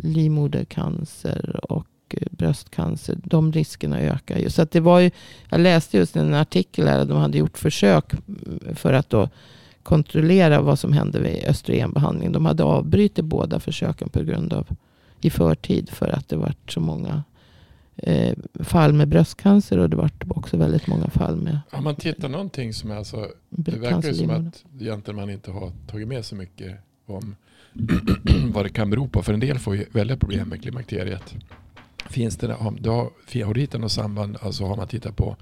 [0.03, 3.19] livmodercancer och eh, bröstcancer.
[3.25, 4.51] De riskerna ökar ju.
[4.51, 5.11] Så att det var ju,
[5.49, 8.05] jag läste just en artikel där de hade gjort försök
[8.75, 9.29] för att då
[9.83, 12.33] kontrollera vad som hände vid östrogenbehandling.
[12.33, 14.67] De hade avbrutit båda försöken på grund av
[15.21, 17.23] i förtid för att det var så många
[18.03, 22.31] eh, fall med bröstcancer och det var också väldigt många fall med Har man tittat
[22.31, 26.25] någonting som är alltså, det verkar ju som att egentligen man inte har tagit med
[26.25, 27.37] så mycket om
[28.53, 29.23] vad det kan bero på.
[29.23, 31.35] För en del får ju väldigt problem med klimakteriet.
[32.11, 35.37] Finns det, har, du har, har du hittat något samband, alltså har man tittat på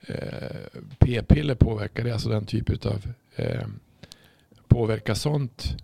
[0.00, 3.66] eh, p-piller påverkar det, alltså den typ av eh,
[4.68, 5.76] påverkar sånt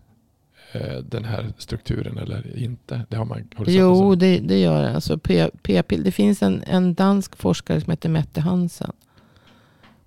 [1.03, 3.01] den här strukturen eller inte?
[3.09, 4.95] Det har man, har jo, det, det, gör det.
[4.95, 5.19] Alltså
[5.63, 6.05] p-piller.
[6.05, 8.93] Det finns en, en dansk forskare som heter Mette Hansen.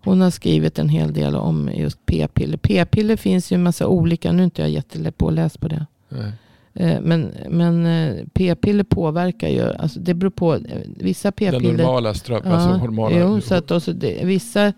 [0.03, 2.57] Hon har skrivit en hel del om just p-piller.
[2.57, 4.31] P-piller finns ju en massa olika.
[4.31, 5.85] Nu är inte jag jättepåläst på det.
[6.09, 6.31] Nej.
[6.73, 9.73] Eh, men, men eh, p-piller påverkar ju.
[9.73, 10.59] Alltså det beror på.
[10.85, 11.59] Vissa p-piller.
[11.59, 13.17] Den normala ström, alltså hormonala.
[13.17, 14.73] Jo, så att också det, vissa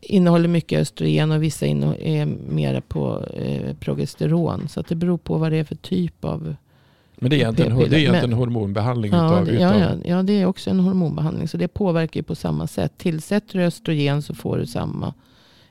[0.00, 4.68] innehåller mycket östrogen och vissa är mer på eh, progesteron.
[4.68, 6.56] Så det beror på vad det är för typ av
[7.22, 10.32] men det är egentligen, det är egentligen hormonbehandling ja, utav, det, ja, ja, ja, det
[10.32, 11.48] är också en hormonbehandling.
[11.48, 12.92] Så det påverkar ju på samma sätt.
[12.98, 15.14] Tillsätter du östrogen så får du samma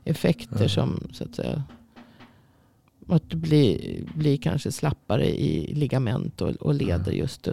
[0.03, 0.69] effekter ja.
[0.69, 1.63] som så att säga.
[3.07, 7.47] Att du blir, blir kanske slappare i ligament och, och leder just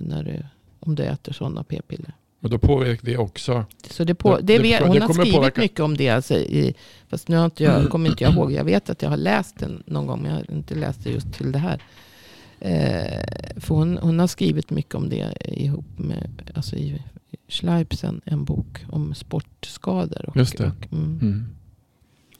[0.00, 0.42] när du,
[0.80, 2.12] om du äter sådana p-piller.
[2.40, 3.64] Men då påverkar det också.
[3.90, 5.60] Så det på, det, det, hon det har skrivit påverka.
[5.60, 6.08] mycket om det.
[6.08, 6.74] Alltså i,
[7.08, 8.52] fast nu har inte jag, kommer inte jag ihåg.
[8.52, 10.22] Jag vet att jag har läst den någon gång.
[10.22, 11.82] Men jag har inte läst det just till det här.
[12.60, 17.02] Eh, för hon, hon har skrivit mycket om det ihop med alltså i
[17.48, 18.20] Schleipsen.
[18.24, 20.28] En bok om sportskador.
[20.28, 20.66] Och, just det.
[20.66, 21.46] Och, mm, mm.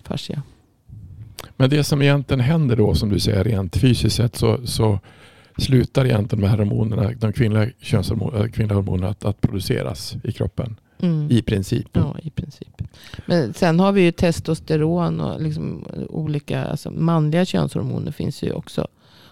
[0.02, 0.42] Fascia.
[1.56, 5.00] Men det som egentligen händer då som du säger rent fysiskt sett så, så
[5.58, 10.76] slutar egentligen med hormonerna, de kvinnliga, könshormonerna, äh, kvinnliga hormonerna att, att produceras i kroppen.
[11.00, 11.30] Mm.
[11.30, 11.88] I princip.
[11.92, 12.82] Ja, i princip.
[13.26, 18.88] Men sen har vi ju testosteron och liksom olika alltså manliga könshormoner finns ju också.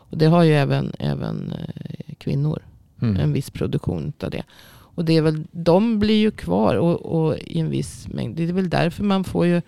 [0.09, 2.63] Och det har ju även, även eh, kvinnor.
[3.03, 3.17] Mm.
[3.17, 4.43] En viss produktion av det.
[4.69, 8.37] Och det är väl, de blir ju kvar och, och i en viss mängd.
[8.37, 9.63] Det är väl därför man får ju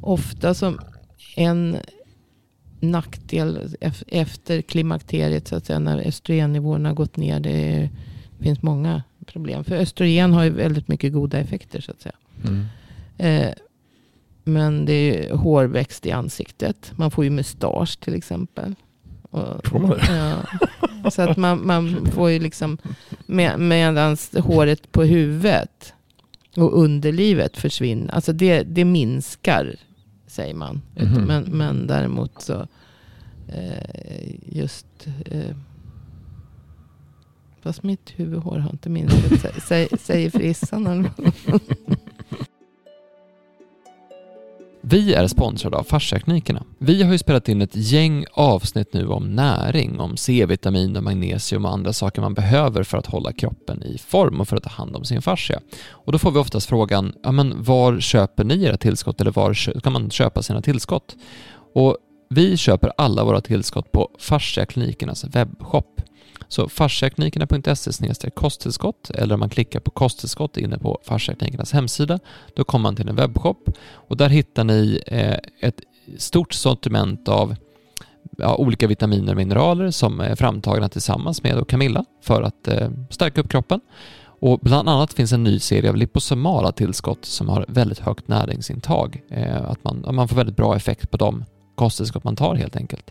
[0.00, 0.78] ofta som
[1.36, 1.76] en
[2.80, 7.40] nackdel efter klimakteriet så att säga när östrogennivåerna har gått ner.
[7.40, 7.90] Det
[8.40, 9.64] finns många problem.
[9.64, 12.14] För östrogen har ju väldigt mycket goda effekter så att säga.
[12.44, 12.64] Mm.
[13.18, 13.54] Eh,
[14.44, 16.92] men det är hårväxt i ansiktet.
[16.96, 18.74] Man får ju mustasch till exempel.
[19.30, 20.16] Och, får man det?
[21.02, 22.78] Ja, Så att man, man får ju liksom,
[23.26, 25.94] med, medan håret på huvudet
[26.56, 28.14] och underlivet försvinner.
[28.14, 29.76] Alltså det, det minskar,
[30.26, 30.82] säger man.
[30.96, 31.24] Mhm.
[31.24, 32.66] Men, men däremot så,
[33.48, 34.86] eh, just,
[35.24, 35.56] eh,
[37.62, 41.08] fast mitt huvudhår har inte minskat, sä- sä- säger frissan.
[44.88, 46.62] Vi är sponsrade av Farsteknikerna.
[46.78, 51.64] Vi har ju spelat in ett gäng avsnitt nu om näring, om C-vitamin och magnesium
[51.64, 54.70] och andra saker man behöver för att hålla kroppen i form och för att ta
[54.70, 55.60] hand om sin fascia.
[55.90, 59.80] Och då får vi oftast frågan, ja men var köper ni era tillskott eller var
[59.80, 61.16] kan man köpa sina tillskott?
[61.74, 61.96] Och
[62.30, 66.00] vi köper alla våra tillskott på Fasciaklinikernas webbshop.
[66.48, 72.18] Så fasciaklinikerna.se kosttillskott eller om man klickar på kosttillskott inne på Fasciaklinikernas hemsida
[72.54, 75.80] då kommer man till en webbshop och där hittar ni eh, ett
[76.18, 77.56] stort sortiment av
[78.38, 83.40] ja, olika vitaminer och mineraler som är framtagna tillsammans med Camilla för att eh, stärka
[83.40, 83.80] upp kroppen.
[84.40, 89.22] Och bland annat finns en ny serie av liposomala tillskott som har väldigt högt näringsintag.
[89.30, 91.44] Eh, att man, man får väldigt bra effekt på de
[91.74, 93.10] kosttillskott man tar helt enkelt.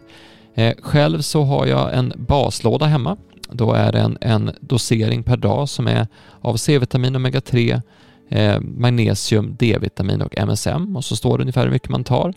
[0.55, 3.17] Eh, själv så har jag en baslåda hemma.
[3.49, 6.07] Då är det en, en dosering per dag som är
[6.41, 7.81] av C-vitamin, omega-3,
[8.29, 12.33] eh, magnesium, D-vitamin och MSM och så står det ungefär hur mycket man tar.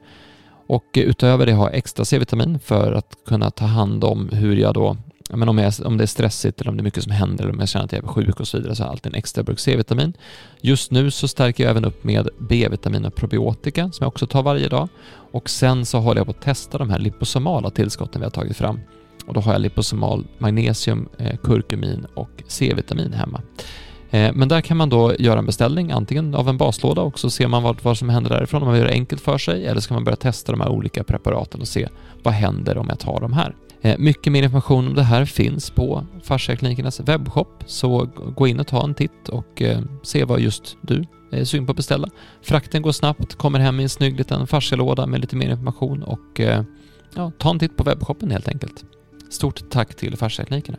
[0.68, 4.74] Och utöver det har jag extra C-vitamin för att kunna ta hand om hur jag
[4.74, 4.96] då,
[5.28, 7.52] men om, jag, om det är stressigt eller om det är mycket som händer eller
[7.52, 9.18] om jag känner att jag är sjuk och så vidare så har jag alltid en
[9.18, 10.12] extra burk C-vitamin.
[10.60, 14.42] Just nu så stärker jag även upp med B-vitamin och probiotika som jag också tar
[14.42, 14.88] varje dag.
[15.32, 18.56] Och sen så håller jag på att testa de här liposomala tillskotten vi har tagit
[18.56, 18.80] fram.
[19.26, 23.42] Och då har jag liposomal magnesium, eh, kurkumin och C-vitamin hemma.
[24.10, 27.30] Eh, men där kan man då göra en beställning antingen av en baslåda och så
[27.30, 29.66] ser man vad, vad som händer därifrån om man vill göra det enkelt för sig
[29.66, 31.88] eller ska man börja testa de här olika preparaten och se
[32.22, 33.54] vad händer om jag tar de här.
[33.82, 38.04] Eh, mycket mer information om det här finns på Fasciaklinikernas webbshop så
[38.36, 41.66] gå in och ta en titt och eh, se vad just du eh, är sugen
[41.66, 42.08] på att beställa.
[42.42, 46.40] Frakten går snabbt, kommer hem i en snygg liten fascialåda med lite mer information och
[47.14, 48.84] ja, ta en titt på webbshoppen helt enkelt.
[49.30, 50.78] Stort tack till Fasciaklinikerna.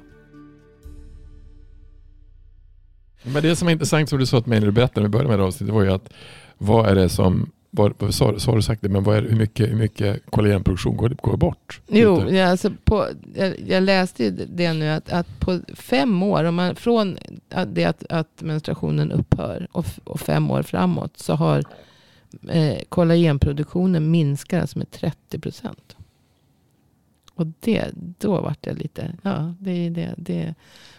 [3.24, 5.12] Men det som är intressant som du sa till mig när du berättade när vi
[5.12, 6.10] började med det här avsnittet var ju att
[6.58, 9.36] vad är det som, vad, vad sa, sa du sagt det, men vad är, hur,
[9.36, 11.82] mycket, hur mycket kollagenproduktion går, går bort?
[11.88, 16.56] Jo, ja, alltså på, jag, jag läste det nu att, att på fem år, om
[16.56, 17.18] man, från
[17.50, 21.64] att det att, att menstruationen upphör och, och fem år framåt så har
[22.50, 25.96] eh, kollagenproduktionen minskat alltså med 30 procent.
[27.34, 30.56] Och det, då vart det lite, ja det är det, det.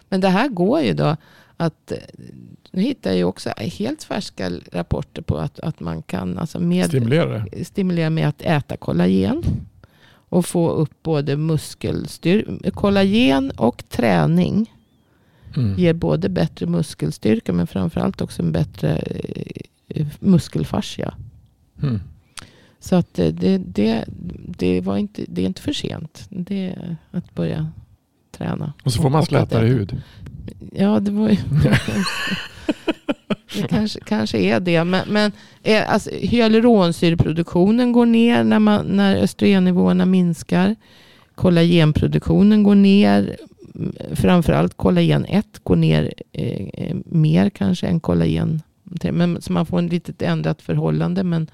[0.09, 1.17] Men det här går ju då
[1.61, 1.97] att, eh,
[2.71, 6.85] nu hittar jag ju också helt färska rapporter på att, att man kan alltså med
[6.85, 9.43] Stimulera stimulera med att äta kollagen.
[10.13, 14.73] Och få upp både muskelstyrka, kollagen och träning.
[15.57, 15.79] Mm.
[15.79, 18.95] Ger både bättre muskelstyrka men framförallt också en bättre
[19.87, 21.13] eh, muskelfascia.
[21.83, 21.99] Mm.
[22.79, 24.05] Så att eh, det, det,
[24.47, 26.27] det, var inte, det är inte för sent.
[26.29, 26.75] Det
[27.11, 27.71] att börja
[28.31, 28.73] träna.
[28.83, 29.75] Och så får man slätare äta.
[29.75, 30.01] hud.
[30.71, 31.35] Ja, det var ju...
[33.61, 34.83] det kanske, kanske är det.
[34.83, 35.31] Men, men
[35.63, 40.75] eh, alltså, hyaluronsyreproduktionen går ner när, man, när östrogennivåerna minskar.
[41.35, 43.37] Kollagenproduktionen går ner.
[44.11, 48.61] Framförallt kollagen 1 går ner eh, eh, mer kanske än kollagen
[49.01, 49.11] 3.
[49.11, 51.23] Men, så man får ett litet ändrat förhållande.
[51.23, 51.47] Men,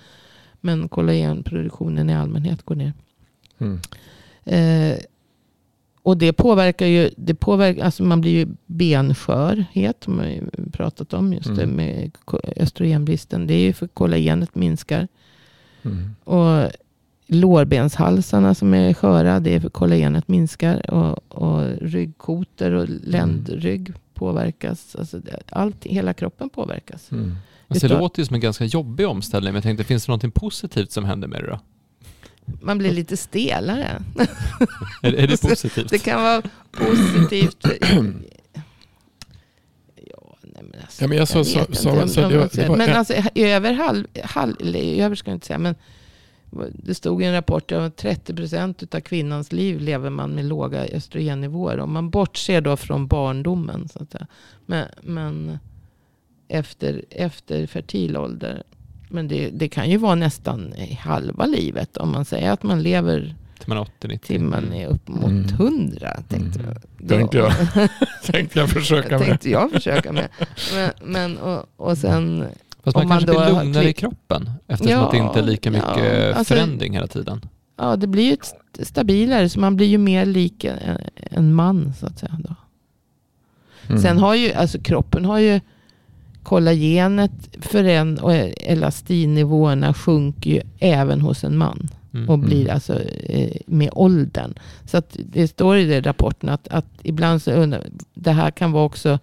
[0.61, 2.93] men kollagenproduktionen i allmänhet går ner.
[3.57, 3.79] Mm.
[4.45, 4.97] Eh,
[6.07, 10.41] och det påverkar ju, det påverkar, alltså man blir ju benskörhet, som vi
[10.71, 11.75] pratat om just det Mm.
[11.75, 13.47] med ko- östrogenbristen.
[13.47, 15.07] Det är ju för kollagenet minskar.
[15.83, 16.15] Mm.
[16.23, 16.69] Och
[17.27, 20.91] lårbenshalsarna som är sköra, det är för kollagenet minskar.
[20.93, 24.95] Och, och ryggkotor och ländrygg påverkas.
[24.95, 27.11] Alltså det- allt, hela kroppen påverkas.
[27.11, 27.35] Mm.
[27.67, 30.33] Alltså, det låter ju som en ganska jobbig omställning, men jag tänkte, finns det något
[30.33, 31.59] positivt som händer med det då?
[32.61, 34.03] Man blir lite stelare.
[35.01, 35.89] Är, är det positivt?
[35.89, 37.65] Det kan vara positivt.
[39.95, 41.59] Ja, men alltså, men jag sa- så
[42.29, 45.47] det var- det var Men en- alltså över halv, halv eller över ska jag inte
[45.47, 45.75] säga, men
[46.73, 50.85] det stod i en rapport att 30 procent av kvinnans liv lever man med låga
[50.85, 51.79] östrogennivåer.
[51.79, 53.87] Om man bortser då från barndomen.
[53.89, 54.27] Så att säga.
[54.65, 55.59] Men, men
[56.47, 58.63] efter, efter fertil ålder.
[59.09, 61.97] Men det, det kan ju vara nästan halva livet.
[61.97, 64.17] Om man säger att man lever Till man är 80-90?
[64.19, 65.43] till man är upp mot Mm.
[65.49, 66.19] 100.
[66.27, 66.71] Tänkte Mm.
[66.99, 67.07] jag.
[67.09, 67.53] Tänkte jag.
[68.25, 69.27] Tänkte jag försöka med.
[69.27, 70.27] tänkte jag försöka med.
[70.75, 72.45] Men, men och, och sen,
[72.83, 75.11] Fast Om man man kanske då blir har lugnare i klick- kroppen eftersom Ja, att
[75.11, 77.41] det inte är lika ja, mycket alltså- förändring hela tiden.
[77.77, 79.49] ja det blir ju ett stabilare.
[79.49, 82.39] Så man blir ju mer lik en, en man så att säga.
[82.39, 82.55] Då.
[83.89, 84.01] Mm.
[84.01, 85.59] Sen har ju, alltså kroppen har ju
[86.47, 87.31] kollagenet
[87.61, 91.89] föränd- och elastinnivåerna sjunker ju även hos en man.
[92.13, 92.29] Mm.
[92.29, 92.73] Och blir Mm.
[92.73, 94.53] alltså eh, med åldern.
[94.85, 97.83] Så att det står i den rapporten att, att ibland så undrar,
[98.13, 99.19] det här kan vara också,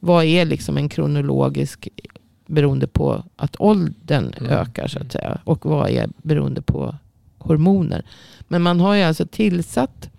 [0.00, 1.88] vad är liksom en kronologisk
[2.46, 4.52] beroende på att åldern Mm.
[4.52, 5.38] ökar så att säga.
[5.44, 6.94] Och vad är beroende på
[7.38, 8.02] hormoner.
[8.48, 10.10] Men man har ju alltså tillsatt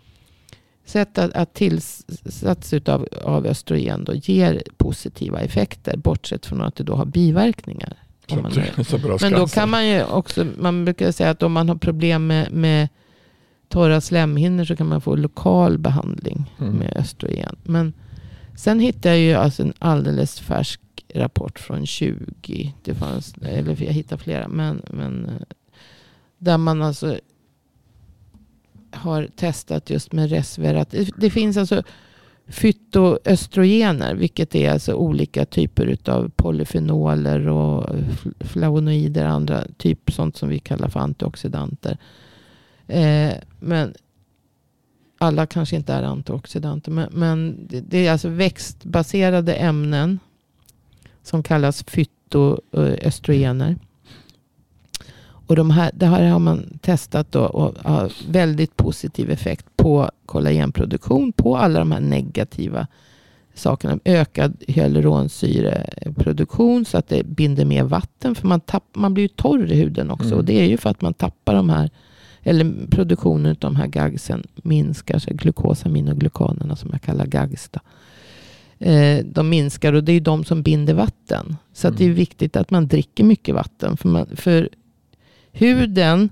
[0.90, 5.98] sätt att, att tillsats utav, av östrogen då ger positiva effekter.
[5.98, 7.94] Bortsett från att det då har biverkningar.
[9.22, 12.52] Men då kan man ju också, man brukar säga att om man har problem med,
[12.52, 12.88] med
[13.68, 16.74] torra slemhinnor så kan man få lokal behandling Mm.
[16.74, 17.56] med östrogen.
[17.64, 17.94] Men
[18.56, 20.82] sen hittade jag ju alltså en alldeles färsk
[21.14, 25.42] rapport från 20, det fanns, eller jag hittade flera, men, men eh,
[26.38, 27.20] där man alltså
[28.92, 30.96] har testat just med resverat.
[31.18, 31.84] Det, finns alltså
[32.48, 37.96] fytoöstrogener, vilket är alltså olika typer av polyfenoler och
[38.40, 41.98] flavonoider, andra typ sånt som vi kallar för antioxidanter.
[42.88, 43.94] Eh, men
[45.18, 50.20] alla kanske inte är antioxidanter, men, men det, det är alltså växtbaserade ämnen
[51.24, 53.76] som kallas fytoöstrogener.
[55.50, 60.12] Och de här, det här har man testat då och har väldigt positiv effekt på
[60.26, 62.88] kollagenproduktion, på alla de här negativa
[63.54, 64.00] sakerna.
[64.06, 68.36] Ökad hyaluronsyreproduktion så att det binder mer vatten.
[68.36, 70.28] För man, tapp, man blir ju torr i huden också.
[70.28, 70.38] Mm.
[70.38, 71.90] Och det är ju för att man tappar de här,
[72.44, 75.20] eller produktionen av de här gagsen minskar.
[75.20, 77.70] Så glukosaminoglykanerna som jag kallar gags.
[77.70, 77.80] Då.
[78.86, 81.56] Eh, de minskar och det är ju de som binder vatten.
[81.74, 82.16] Så att det är Mm.
[82.16, 83.98] viktigt att man dricker mycket vatten.
[83.98, 84.70] För, man, för
[85.60, 86.30] huden,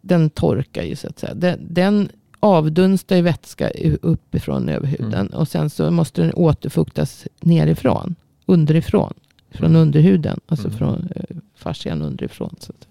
[0.00, 1.34] den torkar ju så att säga.
[1.34, 2.08] Den, den
[2.40, 3.70] avdunstar ju vätska
[4.02, 5.14] uppifrån över huden.
[5.14, 5.34] Mm.
[5.34, 8.14] Och sen så måste den återfuktas nerifrån.
[8.46, 9.14] Underifrån.
[9.50, 10.40] Från underhuden.
[10.46, 10.78] Alltså Mm.
[10.78, 12.56] från eh, fascian underifrån.
[12.60, 12.86] Så att.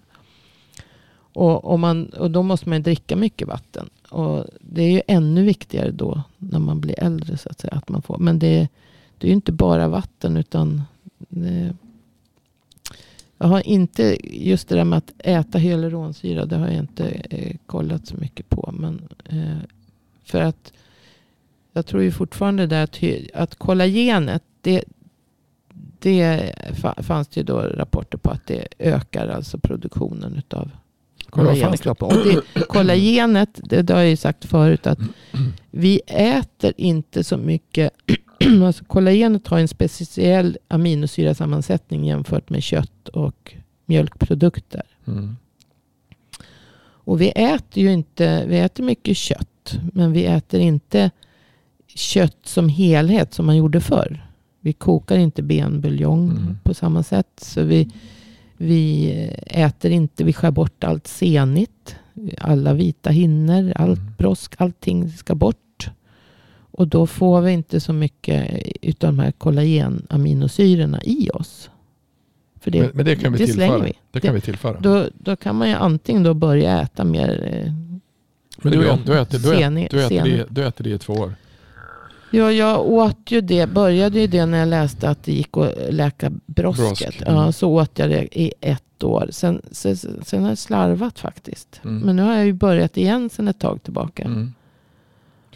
[1.33, 3.89] Och, och, man, och då måste man dricka mycket vatten.
[4.09, 7.37] Och det är ju ännu viktigare då när man blir äldre.
[7.37, 7.73] så att säga.
[7.73, 8.17] Att man får.
[8.17, 8.67] Men det,
[9.17, 10.81] det är ju inte bara vatten utan
[11.29, 11.75] det,
[13.37, 17.55] jag har inte, just det där med att äta hyaluronsyra, det har jag inte eh,
[17.65, 18.73] kollat så mycket på.
[18.79, 19.57] Men, eh,
[20.23, 20.73] för att
[21.73, 22.99] jag tror ju fortfarande där att,
[23.33, 24.83] att kollagenet, det,
[25.99, 30.69] det fa- fanns det ju då rapporter på att det ökar alltså produktionen vad
[31.29, 31.77] kollagen i det?
[31.77, 32.07] kroppen.
[32.07, 34.99] Och det, kollagenet, det, det har jag ju sagt förut att
[35.71, 37.93] vi äter inte så mycket.
[38.65, 43.53] alltså kollagenet har en speciell aminosyrasammansättning jämfört med kött och
[43.85, 44.83] mjölkprodukter.
[45.07, 45.35] Mm.
[46.79, 49.79] Och vi äter ju inte, vi äter mycket kött.
[49.93, 51.11] Men vi äter inte
[51.95, 54.25] kött som helhet som man gjorde förr.
[54.61, 56.57] Vi kokar inte benbuljong Mm.
[56.63, 57.27] på samma sätt.
[57.41, 57.89] Så vi,
[58.57, 59.11] vi
[59.45, 61.95] äter inte, vi skär bort allt senigt.
[62.37, 64.13] Alla vita hinnor, allt Mm.
[64.17, 65.57] brosk, allting ska bort.
[66.77, 71.69] Och då får vi inte så mycket utav de här kollagenaminosyrorna i oss.
[72.59, 73.79] För det, Men, men det kan vi det tillföra.
[73.79, 73.93] vi.
[74.11, 74.79] Det kan vi tillföra.
[74.79, 77.73] Då, då kan man ju antingen då börja äta mer eh,
[78.57, 81.33] men du, du, äter, du, äter, du, äter det, du äter det i två år.
[82.31, 83.67] Ja, jag åt ju det.
[83.67, 86.99] Började ju det när jag läste att det gick att läka brosket.
[86.99, 87.35] Brosk, mm.
[87.35, 89.27] Ja, så åt jag det i ett år.
[89.31, 91.81] Sen, sen, sen har jag slarvat faktiskt.
[91.83, 91.99] Mm.
[91.99, 94.23] Men nu har jag ju börjat igen sen ett tag tillbaka.
[94.23, 94.53] Mm.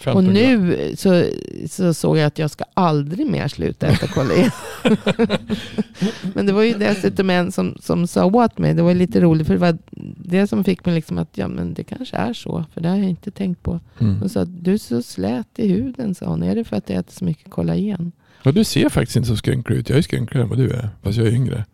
[0.07, 0.33] Och 15 gram.
[0.33, 1.25] nu så,
[1.69, 4.51] så såg jag att jag ska aldrig mer sluta äta kollagen.
[6.33, 8.73] Men det var ju dessutom en som, som sa åt mig.
[8.73, 9.77] Det var lite roligt för det var
[10.17, 12.65] det som fick mig liksom att ja men det kanske är så.
[12.73, 13.79] För det har jag inte tänkt på.
[13.99, 14.19] Mm.
[14.19, 16.43] Hon sa du är så slät i huden sa hon.
[16.43, 18.11] Är det för att jag äter så mycket kollagen?
[18.45, 19.89] Och du ser faktiskt inte så skrynklig ut.
[19.89, 20.89] Jag är skrynkligare än vad du är.
[21.01, 21.65] Fast jag är yngre.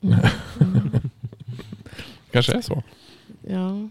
[0.00, 0.18] Mm.
[0.60, 0.90] Mm.
[2.32, 2.82] Kanske är så.
[3.48, 3.88] Ja,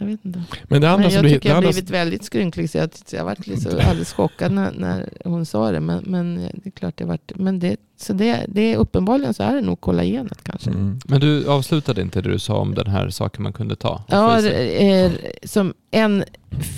[0.00, 0.42] jag vet inte.
[0.64, 2.78] Men det andra Men som jag du tycker jag har andra, blivit väldigt skrynklig så
[2.78, 5.80] jag, jag varit så alldeles chockad när, när hon sa det.
[5.80, 7.32] Men, men det är klart det varit.
[7.34, 10.70] Men det, så det, det är uppenbarligen så är det nog kollagenet kanske.
[10.70, 10.98] mm.
[11.04, 14.04] Men du avslutade inte det du sa om den här saken man kunde ta?
[14.08, 16.24] Ja, är som en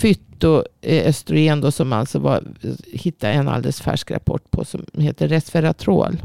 [0.01, 2.43] fytoöstrogen då som alltså var,
[2.91, 6.21] hittade en alldeles färsk rapport på som heter resveratrol.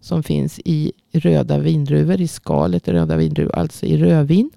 [0.00, 4.50] Som finns i röda vindruvor, i skalet i röda vindruvor, alltså i rödvin.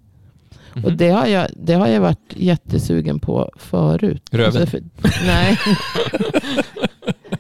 [0.74, 0.86] Mhm.
[0.86, 4.24] Och det har, jag, det har jag varit jättesugen på förut.
[4.32, 4.62] Rödvin?
[4.62, 4.82] Alltså för,
[5.26, 5.58] nej.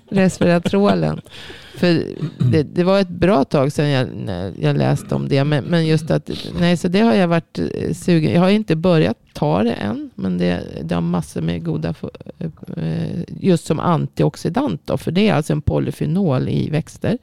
[0.09, 1.21] Resveratrolen.
[1.75, 2.03] För
[2.51, 5.43] det, det var ett bra tag sedan jag, när jag läste om det.
[5.43, 6.29] Men, men just att,
[6.59, 8.31] nej så det har jag varit eh, sugen.
[8.31, 10.09] Jag har inte börjat ta det än.
[10.15, 11.93] Men det, det har massor med goda,
[12.77, 14.97] eh, just som antioxidant då.
[14.97, 17.17] För det är alltså en polyfenol i växter.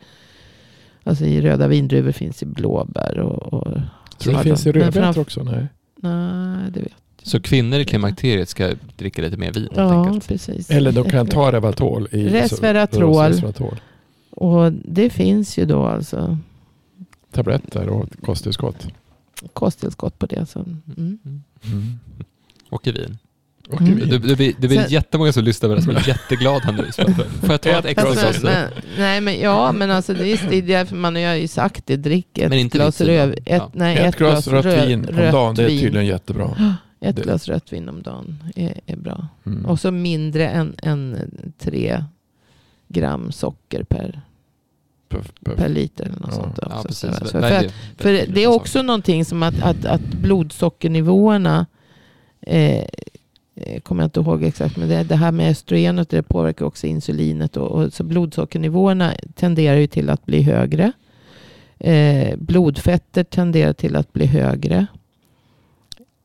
[1.05, 3.79] Alltså i röda vindruvor finns i blåbär och, och
[4.19, 5.43] Tror du det finns i rödbetor också?
[5.43, 5.67] Nej.
[6.03, 6.93] Nej, det vet
[7.23, 10.71] Så kvinnor i klimakteriet ska dricka lite mer vin Ja, precis.
[10.71, 12.09] Eller de kan ta Revatol.
[12.13, 13.29] I, Resveratrol.
[13.29, 13.81] resveratrol.
[14.31, 16.39] Och det finns ju då alltså
[17.33, 18.87] Tabletter och kosttillskott.
[19.53, 20.47] kosttillskott på det.
[20.47, 21.19] Så, mm.
[21.65, 21.99] Mm.
[22.71, 23.19] Och i vin.
[23.73, 24.09] Mm.
[24.09, 26.73] Det, det, blir, det blir Sen- jättemånga som lyssnar på det som är jätteglada här
[26.73, 26.87] nu.
[26.93, 28.43] Så Får jag ta ett extra Fast- glas?
[28.43, 31.87] men, nej, men ja, men alltså det är, det är därför man har ju sagt
[31.87, 31.97] det.
[31.97, 33.71] Drick ett Men inte glas röv, ett, Ja.
[33.75, 35.81] nej, Ett glas rött rö- vin om rött dagen, det är vin.
[35.81, 36.57] tydligen jättebra.
[37.01, 39.29] Ett det- glas rött vin om dagen är, är bra.
[39.47, 39.67] Mm.
[39.67, 42.05] Och så mindre än, än tre
[42.89, 44.21] gram socker per,
[45.09, 45.57] Puff, puff.
[45.57, 46.05] per liter.
[46.05, 46.37] Eller något Ja.
[46.37, 47.17] sånt Ja, precis.
[47.19, 51.67] Så, för, Nej, att, det- för det är också någonting som att, att, att blodsockernivåerna
[52.41, 52.85] eh,
[53.61, 56.87] eh, kommer jag inte ihåg exakt, men det, det här med östrogenet det påverkar också
[56.87, 57.57] insulinet.
[57.57, 60.93] Och, och, så blodsockernivåerna tenderar ju till att bli högre.
[61.79, 64.87] Eh, blodfetter tenderar till att bli högre.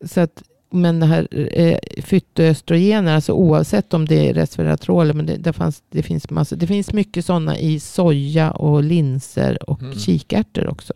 [0.05, 1.27] Så att, men det här
[1.59, 6.55] eh, fytoöstrogener, alltså oavsett om det är resveratrol, men det, det, fanns, det, finns massa,
[6.55, 9.95] det finns mycket sådana i soja och linser och Mm.
[9.95, 10.93] kikärtor också.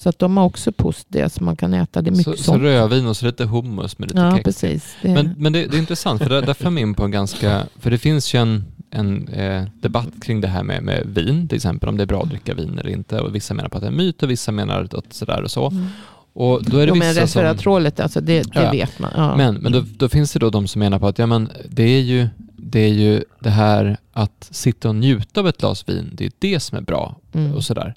[0.00, 0.72] Så att de har också
[1.08, 4.08] det, så man kan äta det mycket så, så rödvin och så lite hummus med
[4.08, 4.44] lite Ja, kex.
[4.44, 4.96] precis.
[5.02, 7.62] Det, Men, men det, det är intressant, för där, där för in på en ganska...
[7.78, 11.56] För det finns ju en, en eh, debatt kring det här med, med vin, till
[11.56, 13.20] exempel, om det är bra att dricka vin eller inte.
[13.20, 15.50] Och vissa menar på att det är en myt och vissa menar att sådär och
[15.50, 15.66] så.
[15.70, 15.86] Mm.
[16.32, 17.20] Och då är det jo, men som...
[17.22, 18.70] resveratrolet, alltså det, det Ja.
[18.70, 19.10] vet man.
[19.16, 19.36] Ja.
[19.36, 21.82] Men, men då, då finns det då de som menar på att ja, men det,
[21.82, 26.10] är ju, det är ju det här att sitta och njuta av ett glas vin,
[26.12, 27.54] det är det som är bra Mm.
[27.54, 27.94] och sådär.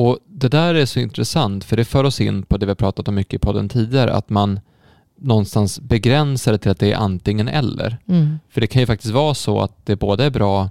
[0.00, 2.74] Och det där är så intressant för det för oss in på det vi har
[2.74, 4.60] pratat om mycket i podden tidigare, att man
[5.18, 7.98] någonstans begränsar det till att det är antingen eller.
[8.08, 8.38] Mm.
[8.50, 10.70] För det kan ju faktiskt vara så att det både är bra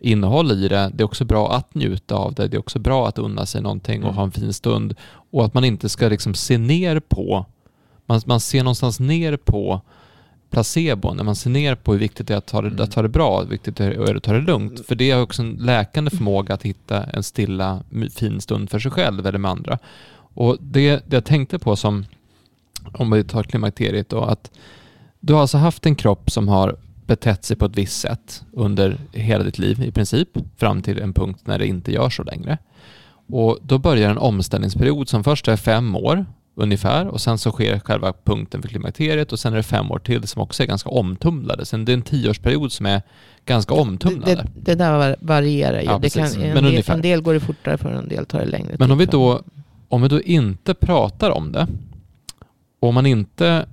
[0.00, 3.08] innehåll i det, det är också bra att njuta av det, det är också bra
[3.08, 4.16] att unna sig någonting och Mm.
[4.16, 4.94] ha en fin stund.
[5.30, 7.46] Och att man inte ska liksom se ner på,
[8.06, 9.80] man, man ser någonstans ner på
[10.50, 12.80] placebo, när man ser ner på hur viktigt det är att ta det, Mm.
[12.80, 14.86] att ta det bra, hur viktigt det är att ta det lugnt.
[14.86, 17.82] För det är också en läkande förmåga att hitta en stilla,
[18.14, 19.78] fin stund för sig själv eller med andra.
[20.34, 22.04] Och det, det jag tänkte på som,
[22.92, 24.50] om vi tar klimakteriet då, att
[25.20, 26.76] du har alltså haft en kropp som har
[27.06, 31.12] betett sig på ett visst sätt under hela ditt liv i princip, fram till en
[31.12, 32.58] punkt när det inte gör så längre.
[33.26, 36.26] Och då börjar en omställningsperiod som först är fem år
[36.58, 39.98] ungefär och sen så sker själva punkten för klimakteriet och sen är det fem år
[39.98, 41.64] till som också är ganska omtumlade.
[41.66, 43.02] Sen det är en tioårsperiod som är
[43.46, 44.34] ganska Det, omtumlade.
[44.34, 45.86] det, det där var- varierar ju.
[45.86, 48.38] Ja, det kan, en, Men del, en del går det fortare för en del tar
[48.38, 49.42] det längre Men tid om vi då,
[49.88, 51.66] om vi då inte pratar om det
[52.80, 53.66] och man inte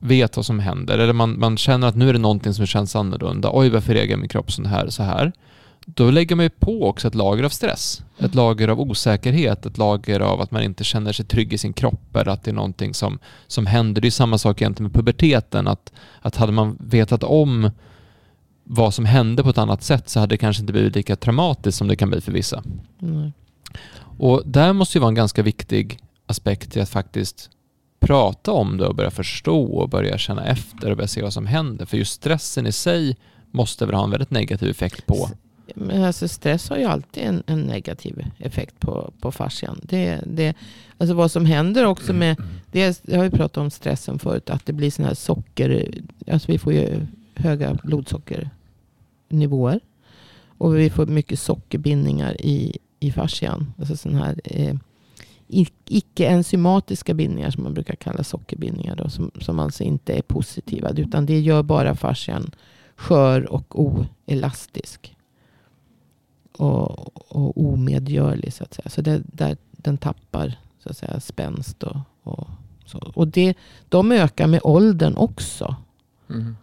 [0.00, 2.96] vet vad som händer eller man, man känner att nu är det någonting som känns
[2.96, 3.50] annorlunda.
[3.52, 5.32] Oj, varför reagerar min kropp så här, så här?
[5.86, 9.78] Då lägger man ju på också ett lager av stress, ett lager av osäkerhet, ett
[9.78, 12.54] lager av att man inte känner sig trygg i sin kropp eller att det är
[12.54, 14.00] någonting som, som händer.
[14.00, 17.70] Det är samma sak egentligen med puberteten, att, att hade man vetat om
[18.64, 21.78] vad som hände på ett annat sätt så hade det kanske inte blivit lika traumatiskt
[21.78, 22.62] som det kan bli för vissa.
[22.98, 23.32] Nej.
[24.18, 27.50] Och där måste ju vara en ganska viktig aspekt till att faktiskt
[28.00, 31.46] prata om det och börja förstå och börja känna efter och börja se vad som
[31.46, 31.86] händer.
[31.86, 33.16] För just stressen i sig
[33.50, 35.28] måste väl ha en väldigt negativ effekt på...
[35.74, 39.80] Men alltså stress har ju alltid en, en negativ effekt på, på fascian.
[39.82, 40.54] Det, det,
[40.98, 42.36] alltså vad som händer också med,
[42.72, 45.88] det, jag har ju pratat om stressen förut, att det blir sådana här socker,
[46.30, 49.80] alltså vi får ju höga blodsockernivåer.
[50.58, 53.72] Och vi får mycket sockerbindningar i, i fascian.
[53.78, 54.74] Alltså sådana här eh,
[55.86, 58.96] icke-enzymatiska bindningar som man brukar kalla sockerbindningar.
[58.96, 60.90] Då, som, som alltså inte är positiva.
[60.90, 62.50] Utan det gör bara fascian
[62.96, 65.11] skör och oelastisk.
[66.62, 68.88] Och, och omedgörlig så att säga.
[68.90, 72.48] Så det, där den tappar så att säga spänst och, och
[72.86, 73.12] så.
[73.14, 73.54] Och det,
[73.88, 75.76] de ökar med åldern också.
[76.30, 76.56] Mm.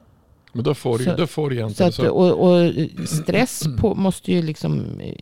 [0.54, 2.74] Men då får, du, Så- då får du Så att, så, och, och
[3.08, 5.14] stress på, måste ju liksom eh,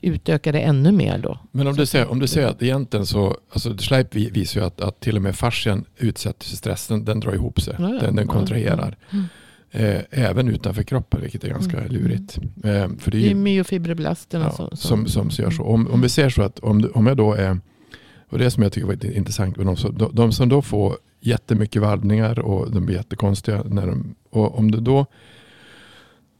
[0.00, 1.38] utöka det ännu mer då.
[1.50, 4.66] Men om du säger, om du säger att egentligen så, alltså Schleip vi- visar ju
[4.66, 7.84] att, att till och med fascian utsätts för stress, den, den drar ihop sig, Ja,
[7.94, 8.00] ja.
[8.00, 8.96] den, den Ja, kontraherar.
[9.10, 9.24] Mm.
[9.70, 11.92] Eh, även utanför kroppen, vilket är ganska Mm.
[11.92, 12.38] lurigt.
[12.64, 15.62] Eh, för det är Det är ju, myofibroblasterna ja, som, som, som ser så.
[15.64, 17.60] Om, om vi ser så att om, om jag då är,
[18.28, 21.82] och det som jag tycker var intressant de, som- de, de som då får jättemycket
[21.82, 23.62] vallningar och de blir jättekonstiga.
[23.66, 25.06] När de, och om du då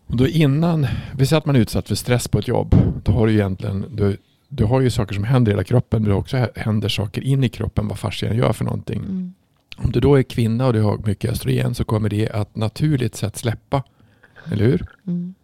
[0.06, 2.74] då innan, vi säger att man är utsatt för stress på ett jobb.
[3.04, 4.16] Då har du egentligen, du,
[4.48, 6.02] du har ju saker som händer i hela kroppen.
[6.02, 8.98] Men det också händer saker in i kroppen vad fascian gör för någonting.
[8.98, 9.34] Mm.
[9.78, 13.16] Om du då är kvinna och du har mycket östrogen så kommer det att naturligt
[13.16, 13.82] sett släppa.
[14.52, 14.86] Eller hur?
[15.06, 15.34] Mm.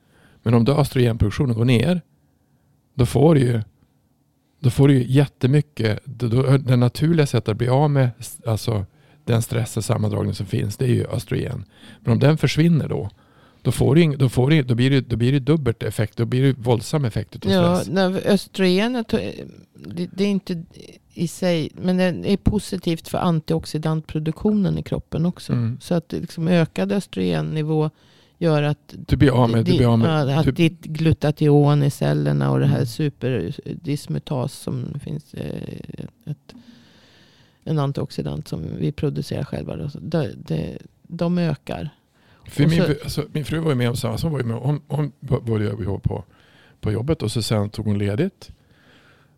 [0.42, 2.00] Men om då östrogenproduktionen går ner.
[2.94, 3.60] Då får du ju
[4.60, 6.00] då får du ju jättemycket.
[6.04, 8.10] Då, då, det naturliga sättet att bli av med
[8.46, 8.86] alltså,
[9.24, 11.64] den stress och sammandragning som finns det är ju östrogen.
[12.00, 13.10] Men om den försvinner då.
[13.62, 16.16] Då, får du, då, får du, då, blir det, då blir det dubbelt effekt.
[16.16, 17.94] Då blir det våldsam effekt av Ja, stress.
[17.94, 20.64] när östrogenet, det, det är inte
[21.14, 25.52] i sig, men det är positivt för antioxidantproduktionen i kroppen också.
[25.52, 25.78] Mm.
[25.80, 27.90] Så att liksom ökad östrogennivå
[28.38, 31.90] gör att, Du blir av med, du di- av med att du, ditt glutation i
[31.90, 32.86] cellerna och det här Mm.
[32.86, 35.74] superdismutas som finns, eh,
[36.26, 36.54] ett,
[37.64, 39.76] en antioxidant som vi producerar själva.
[39.76, 39.90] Då.
[40.00, 41.90] Det, det, de ökar.
[42.46, 44.16] För Och min, så- alltså, min fru var ju med om samma.
[44.22, 45.12] Hon, var ju med, hon, hon
[45.84, 46.24] jobba på,
[46.80, 48.50] på jobbet och så sen tog hon ledigt.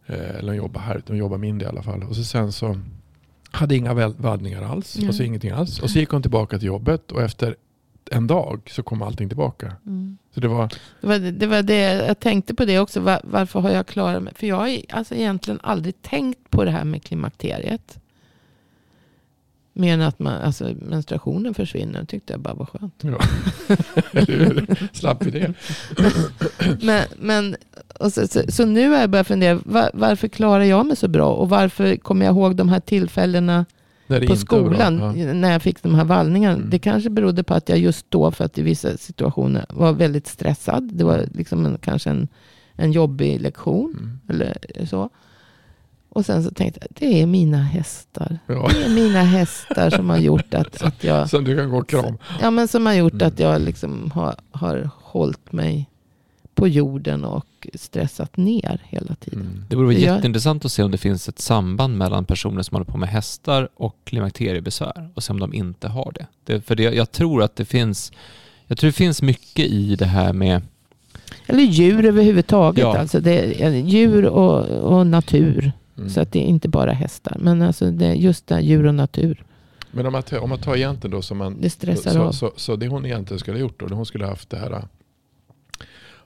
[0.07, 2.03] Eh, eller hon jobbade här, hon jobbade mindre i alla fall.
[2.03, 2.81] Och så sen så
[3.51, 4.97] hade inga vallningar alls.
[4.99, 5.07] Nej.
[5.07, 5.81] Alltså ingenting alls.
[5.81, 7.57] Och så gick hon tillbaka till jobbet och efter
[8.11, 9.73] en dag så kom allting tillbaka.
[10.35, 10.69] Så det var,
[11.01, 13.01] Det var, det var det, jag tänkte på det också.
[13.01, 14.35] Var, varför har jag klarat mig?
[14.37, 17.99] För jag har alltså egentligen aldrig tänkt på det här med klimakteriet.
[19.79, 22.05] Mer än att man, alltså, menstruationen försvinner.
[22.05, 22.95] Tyckte jag bara var skönt.
[23.01, 23.19] ja.
[24.93, 25.55] Slapp vi det.
[26.83, 27.57] Men, men,
[28.01, 29.61] så, så, så nu har jag börjat fundera.
[29.65, 31.33] Var, varför klarar jag mig så bra?
[31.33, 33.65] Och varför kommer jag ihåg de här tillfällena
[34.29, 35.33] på skolan Ja.
[35.33, 36.57] när jag fick de här vallningarna.
[36.57, 36.71] Mm.
[36.71, 40.27] Det kanske berodde på att jag just då, för att i vissa situationer var väldigt
[40.27, 40.91] stressad.
[40.93, 42.29] Det var liksom en, kanske en,
[42.75, 43.97] en jobbig lektion.
[43.99, 44.19] Mm.
[44.29, 44.57] Eller
[44.87, 45.11] så.
[46.17, 48.39] Och sen så tänkte jag, det är mina hästar.
[48.47, 48.69] Ja.
[48.73, 51.89] Det är mina hästar som har gjort att, att jag, Som du kan gå och
[51.89, 52.19] kram.
[52.41, 53.27] ja, men som har gjort Mm.
[53.29, 55.89] att jag liksom har, har hållit mig
[56.55, 59.41] på jorden och stressat ner hela tiden.
[59.41, 59.65] Mm.
[59.69, 62.91] Det vore Det jätteintressant att se om det finns ett samband mellan personer som håller
[62.91, 66.27] på med hästar och klimakteriebesvär och se om de inte har det.
[66.45, 68.13] det för det, jag tror att det finns
[68.67, 70.63] jag tror det finns mycket i det här med
[71.47, 72.83] Eller djur överhuvudtaget.
[72.83, 72.99] Ja.
[72.99, 74.65] Alltså det är djur och,
[74.99, 75.73] och natur.
[75.99, 76.09] Mm.
[76.11, 77.37] Så att det är inte bara hästar.
[77.41, 79.45] Men alltså det just det djur och natur.
[79.91, 82.33] Men om man, om man tar egentligen då som man Det stressar så, av.
[82.33, 84.83] så, så det hon egentligen skulle ha gjort då, hon skulle ha haft det här.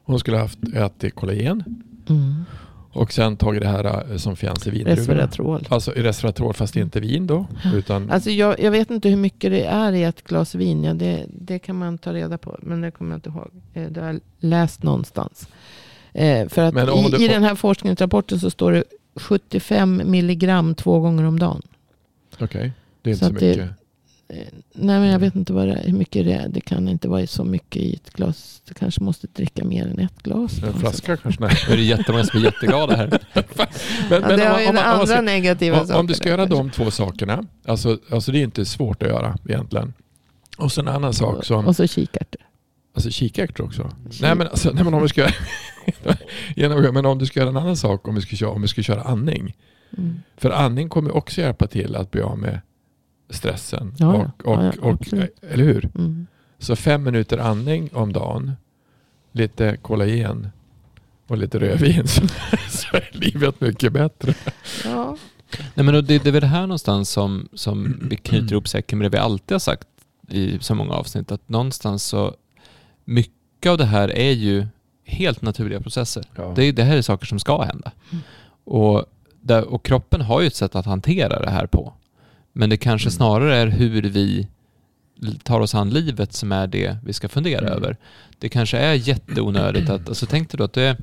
[0.03, 1.65] Hon skulle ha haft ätit kollagen
[2.09, 2.45] Mm.
[2.93, 5.01] och sen tagit det här eh, som finns i vindruvorna.
[5.01, 5.67] Resveratrol.
[5.69, 7.47] Alltså i resveratrol fast inte vin då.
[7.75, 10.85] Utan, Alltså jag, jag vet inte hur mycket det är i ett glas vin.
[10.85, 12.59] Ja, det, det kan man ta reda på.
[12.63, 13.51] Men det kommer jag inte ihåg.
[13.75, 15.49] Eh, Det har jag läst någonstans.
[16.13, 18.85] Eh, för att i, du i den här forskningsrapporten så står det
[19.17, 21.63] 75 milligram två gånger om dagen.
[22.41, 23.71] Okej, det är Så inte så det- mycket.
[24.29, 24.37] Eh,
[24.73, 26.49] Nej men jag vet inte vad det är, hur mycket det är.
[26.49, 28.63] Det kan inte vara så mycket i ett glas.
[28.69, 30.63] Du kanske måste dricka mer än ett glas.
[30.63, 31.41] En flaska kanske?
[31.45, 31.57] Nej.
[31.69, 33.09] Nu är det jättemånga som är jätteglada här.
[33.35, 33.45] Men,
[34.23, 36.01] Ja, det har ju om- om- om andra ska- negativa om, saker.
[36.01, 39.39] om du ska göra de två sakerna, alltså, alltså det är inte svårt att göra
[39.49, 39.93] egentligen.
[40.59, 42.41] Och så en annan sak som, Och så kikärtor.
[42.95, 43.91] Alltså kikärtor också.
[44.21, 45.29] Nej men, alltså, nej, men om vi ska
[46.93, 48.83] men om du ska göra en annan sak om vi ska köra, om vi ska
[48.83, 49.57] köra andning.
[49.99, 50.23] Mm.
[50.37, 52.61] För andning kommer också hjälpa till att bli av med
[53.31, 53.95] stressen.
[53.99, 55.15] Ja, och, och, Ja, ja, och,
[55.51, 55.91] eller hur?
[55.95, 56.27] Mm.
[56.59, 58.53] Så fem minuter andning om dagen,
[59.33, 60.49] lite kollagen
[61.27, 62.27] och lite rödvin så,
[62.69, 64.35] så är livet mycket bättre.
[64.85, 65.17] Ja.
[65.75, 68.99] Nej, men det, det är väl det här någonstans som, som vi knyter ihop säcken
[68.99, 69.89] med det vi alltid har sagt
[70.29, 71.33] i så många avsnitt.
[71.33, 72.35] Att någonstans så,
[73.11, 74.67] mycket av det här är ju
[75.05, 76.25] helt naturliga processer.
[76.37, 76.53] Ja.
[76.57, 77.93] Det, är- det här är saker som ska hända.
[78.13, 78.23] Mm.
[78.65, 79.05] Och,
[79.41, 81.93] där, och kroppen har ju ett sätt att hantera det här på.
[82.53, 83.13] Men det kanske Mm.
[83.17, 84.49] snarare är hur vi
[85.43, 87.73] tar oss an livet som är det vi ska fundera Mm.
[87.73, 87.97] över.
[88.39, 90.97] Det kanske är jätteonödigt att, alltså tänk dig då att det är,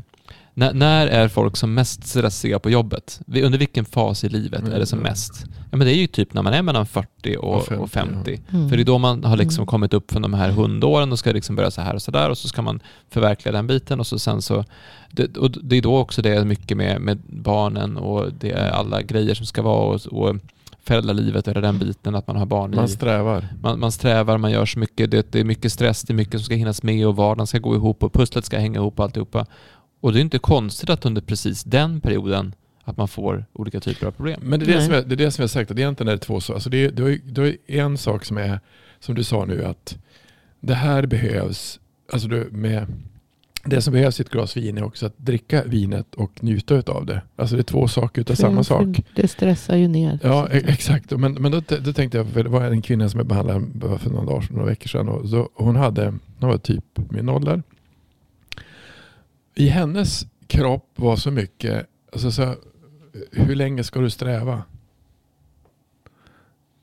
[0.57, 3.19] när, när är folk som mest stressiga på jobbet?
[3.25, 5.09] Vi- Under vilken fas i livet är det som Mm.
[5.11, 5.45] mest?
[5.71, 7.89] Ja men det är ju typ när man är mellan 40 och, Och 50, och
[7.91, 8.41] 50.
[8.51, 8.69] Mm.
[8.69, 9.67] För det är då man har liksom Mm.
[9.67, 12.29] kommit upp från de här hundåren och ska liksom börja så här och så där
[12.29, 12.79] och så ska man
[13.09, 14.65] förverkliga den biten och så sen så
[15.11, 18.69] det, och det är då också det är mycket med, med barnen och det är
[18.71, 20.35] alla grejer som ska vara och, och
[20.83, 22.87] föräldralivet eller den biten att man har barn Man i.
[22.87, 23.47] strävar.
[23.61, 26.33] Man, man strävar, man gör så mycket, det, det är mycket stress, det är mycket
[26.33, 29.05] som ska hinnas med och vardagen ska gå ihop och pusslet ska hänga ihop och
[29.05, 29.45] alltihopa.
[30.01, 34.07] Och det är inte konstigt att under precis den perioden att man får olika typer
[34.07, 34.39] av problem.
[34.43, 34.85] Men det är det, Nej.
[34.85, 36.53] som jag, det är det som jag har sagt, att egentligen är det två saker.
[36.55, 38.59] Alltså det, är- det, är- det är en sak som är,
[38.99, 39.97] som du sa nu, att
[40.59, 41.79] det här behövs,
[42.13, 42.85] alltså du, med,
[43.65, 47.05] det som behövs i ett glas vin är också att dricka vinet och njuta av
[47.05, 47.21] det.
[47.35, 49.01] Alltså det är två saker utav samma För- sak.
[49.15, 50.19] Det stressar ju ner.
[50.23, 51.11] Ja, e- exakt.
[51.11, 54.09] Men, men då, då tänkte jag, för det var en kvinna som jag behandlade för
[54.09, 55.09] några dagar sedan, några veckor sedan.
[55.09, 56.05] Och så, hon hade,
[56.39, 57.63] hon var typ min ålder
[59.57, 62.55] i hennes kropp var så mycket, alltså så,
[63.31, 64.63] hur länge ska du sträva?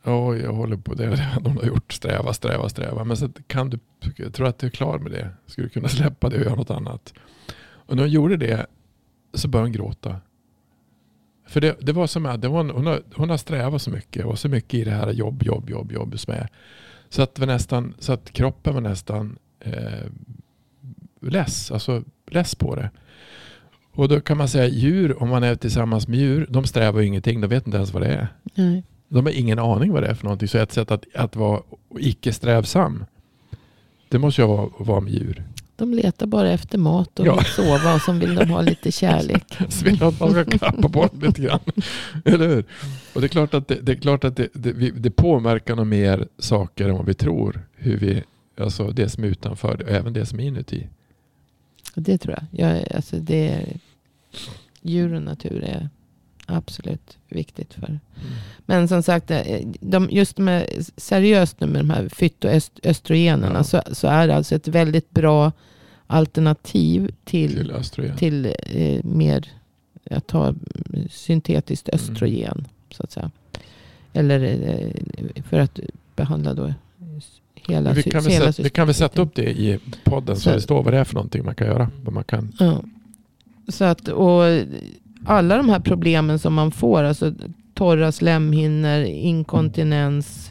[0.03, 1.29] Ja, jag håller på det.
[1.45, 3.05] hon har gjort sträva, sträva, sträva.
[3.05, 3.79] Men så kan du,
[4.17, 5.31] jag tror att du är klar med det.
[5.47, 7.15] Skulle du kunna släppa det och göra något annat?
[7.59, 8.67] Och när hon gjorde det
[9.35, 10.21] så började hon gråta.
[11.47, 14.25] För det, det var som att det var, hon, har, hon har strävat så mycket
[14.25, 16.49] och så mycket i det här jobb, jobb, jobb, jobb som är.
[17.09, 20.07] Så att, var nästan, så att kroppen var nästan eh,
[21.21, 22.91] less, alltså less på det.
[23.93, 27.07] Och då kan man säga djur, om man är tillsammans med djur, de strävar ju
[27.07, 28.29] ingenting, de vet inte ens vad det är.
[28.55, 28.85] Nej.
[29.09, 30.49] De har ingen aning vad det är för någonting.
[30.49, 31.61] Så ett sätt att, att vara
[31.99, 33.05] icke strävsam,
[34.09, 35.45] det måste ju vara att vara med djur.
[35.77, 37.37] De letar bara efter mat och Ja.
[37.37, 39.45] vill sova och så vill de ha lite kärlek.
[39.69, 41.61] Så vill jag att man ska klappa på dem lite grann.
[42.25, 42.65] Eller hur?
[43.15, 45.87] Och det är klart att det, det, är klart att det, det, det påverkar nog
[45.87, 47.67] mer saker än vad vi tror.
[47.75, 48.23] Hur vi,
[48.61, 50.87] alltså det som är utanför och även det som är inuti.
[51.95, 52.71] Det tror jag.
[52.73, 53.77] jag alltså det är,
[54.83, 55.89] djur och natur är
[56.47, 58.01] absolut viktigt för.
[58.67, 60.67] Men som sagt, eh, de, just med,
[60.97, 63.65] seriöst nu med de här fytoöstrogenerna Ja.
[63.65, 65.53] så, så är det alltså ett väldigt bra
[66.07, 68.17] alternativ till, Till östrogen.
[68.17, 69.49] till eh, mer
[70.11, 70.55] att ta
[71.11, 72.01] syntetiskt Mm.
[72.01, 72.69] östrogen.
[72.91, 73.31] Så att säga.
[74.13, 75.79] Eller eh, för att
[76.17, 76.75] behandla då
[77.69, 80.51] hela, vi, kan hela sätta, vi kan väl sätta upp det i podden så, Så-
[80.51, 81.91] det står vad det är för någonting man kan göra.
[82.05, 82.53] Vad man kan.
[82.59, 82.83] Ja.
[83.69, 84.43] Så att, och
[85.25, 87.35] alla de här problemen som man får, alltså
[87.75, 90.51] torra slemhinnor, inkontinens,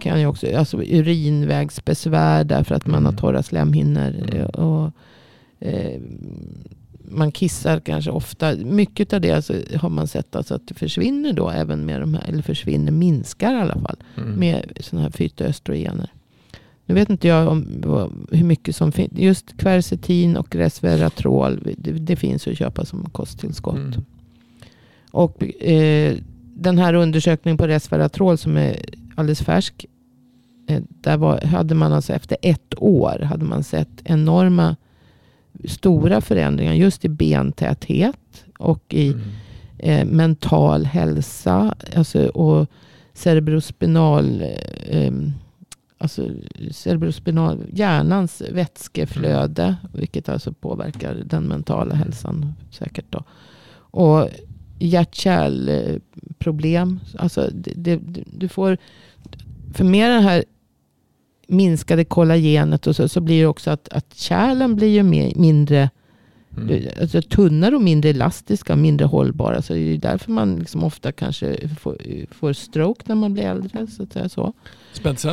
[0.00, 3.16] kan ju också, alltså urinvägsbesvär därför att man har Mm.
[3.20, 4.14] torra slemhinnor.
[4.32, 4.46] Mm.
[4.46, 4.92] Och,
[5.60, 6.00] eh,
[7.10, 8.54] man kissar kanske ofta.
[8.56, 12.14] Mycket av det alltså, har man sett alltså att det försvinner då även med de
[12.14, 14.30] här, eller försvinner, minskar i alla fall Mm.
[14.38, 16.10] med sådana här fytoöstrogener.
[16.86, 17.66] Nu vet inte jag om,
[18.30, 19.12] hur mycket som finns.
[19.14, 21.74] Just kvercetin och resveratrol.
[21.78, 23.76] Det, det finns att köpa som kosttillskott.
[23.76, 24.04] Mm.
[25.10, 26.16] Och eh,
[26.54, 28.76] den här undersökningen på resveratrol som är
[29.14, 29.86] alldeles färsk.
[30.68, 34.76] Eh, där var, hade man alltså efter ett år hade man sett enorma
[35.68, 39.20] stora förändringar just i bentäthet och i Mm.
[39.78, 42.66] eh, mental hälsa alltså, och
[43.14, 44.42] cerebrospinal,
[44.88, 45.12] eh,
[45.98, 46.28] alltså
[46.70, 53.24] cerebrospinal, hjärnans vätskeflöde, vilket alltså påverkar den mentala hälsan säkert då.
[53.78, 54.28] Och
[54.78, 57.00] hjärt-kärlproblem.
[57.18, 58.78] Alltså det, det, du får,
[59.74, 60.44] för med det här
[61.48, 65.90] minskade kollagenet och så, så blir det också att, att kärlen blir ju mer, mindre
[66.56, 66.88] Mm.
[67.00, 69.62] alltså, tunnare och mindre elastiska och mindre hållbara.
[69.62, 71.96] Så det är därför man liksom ofta kanske får,
[72.30, 73.86] får stroke när man blir äldre.
[73.86, 74.52] Så att säga så.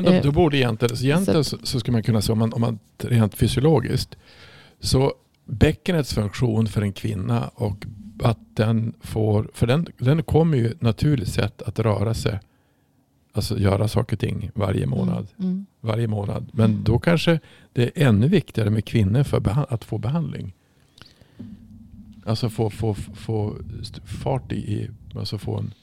[0.03, 2.53] Då, Eh, då borde egentligen, så egentligen så, så skulle man kunna säga om man,
[2.53, 4.15] om man rent fysiologiskt.
[4.80, 5.13] Så
[5.45, 7.86] bäckenets funktion för en kvinna och
[8.24, 12.39] att den får, för den, den kommer ju naturligt sett att röra sig.
[13.34, 15.28] Alltså göra saker och ting varje månad.
[15.39, 15.65] Mm.
[15.82, 16.49] Varje månad.
[16.53, 17.39] Men då kanske
[17.74, 20.53] det är ännu viktigare med kvinnor för att få behandling.
[22.26, 23.57] Alltså få, få, få
[24.05, 25.74] fart i, i alltså få en...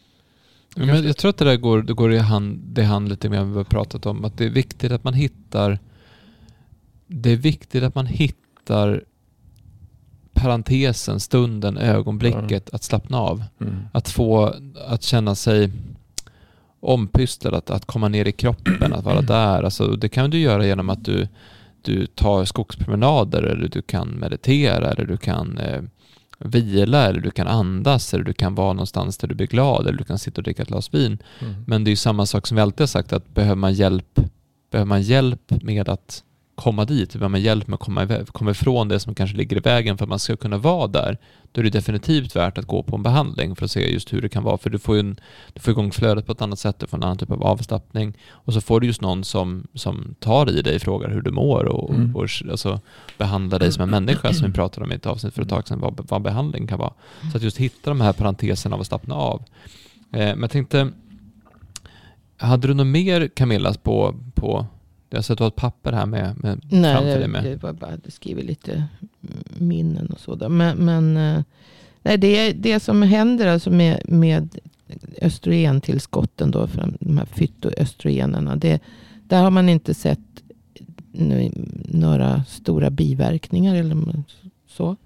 [0.77, 3.39] Men jag tror att det där går, det går i hand, det hand lite med
[3.39, 4.25] vad vi har pratat om.
[4.25, 5.79] Att det är viktigt att man hittar
[7.13, 9.05] det är viktigt att man hittar
[10.33, 13.45] parentesen, stunden, ögonblicket att slappna av.
[13.61, 13.75] Mm.
[13.93, 14.55] Att få,
[14.87, 15.71] att känna sig
[16.81, 19.63] ompysslad, att, att komma ner i kroppen, att vara där.
[19.63, 21.29] Alltså, det kan du göra genom att du,
[21.83, 25.83] du tar skogspromenader eller du kan meditera eller du kan eh,
[26.45, 29.99] vila eller du kan andas eller du kan vara någonstans där du blir glad eller
[29.99, 31.19] du kan sitta och dricka ett glas vin.
[31.41, 31.55] Mm.
[31.67, 34.21] Men det är ju samma sak som vi alltid har sagt att behöver man hjälp,
[34.71, 36.23] behöver man hjälp med att
[36.61, 39.61] komma dit, behöver man hjälp med att komma, komma ifrån det som kanske ligger i
[39.61, 41.19] vägen för att man ska kunna vara där,
[41.53, 44.23] då är det definitivt värt att gå på en behandling för att se just hur
[44.23, 44.59] det kan vara.
[44.59, 45.21] För du får ju en,
[45.53, 48.15] du får igång flödet på ett annat sätt, du får en annan typ av avslappning
[48.31, 51.65] och så får du just någon som, som tar i dig, frågar hur du mår
[51.65, 52.17] och, Mm.
[52.17, 52.81] och alltså,
[53.19, 55.69] behandlar dig som en människa som vi pratade om i ett avsnitt för ett tag
[55.69, 56.93] sedan, vad, vad behandling kan vara.
[57.31, 59.43] Så att just hitta de här parenteserna av att slappna av.
[60.13, 60.91] Eh, men jag tänkte,
[62.37, 64.67] hade du något mer Camilla på, på
[65.11, 67.45] jag sett att du har ett papper här med, med Nej, framför dig med.
[67.45, 68.85] det var bara att skriva lite
[69.59, 70.49] minnen och sådär.
[70.49, 71.43] Men, men eh,
[72.03, 74.59] nej, det, det som händer alltså med, med
[75.23, 78.57] östrogentillskotten då, för de här fytoöstrogenerna.
[78.57, 78.83] Det,
[79.23, 80.21] där har man inte sett
[81.85, 84.23] några stora biverkningar eller
[84.69, 84.97] så.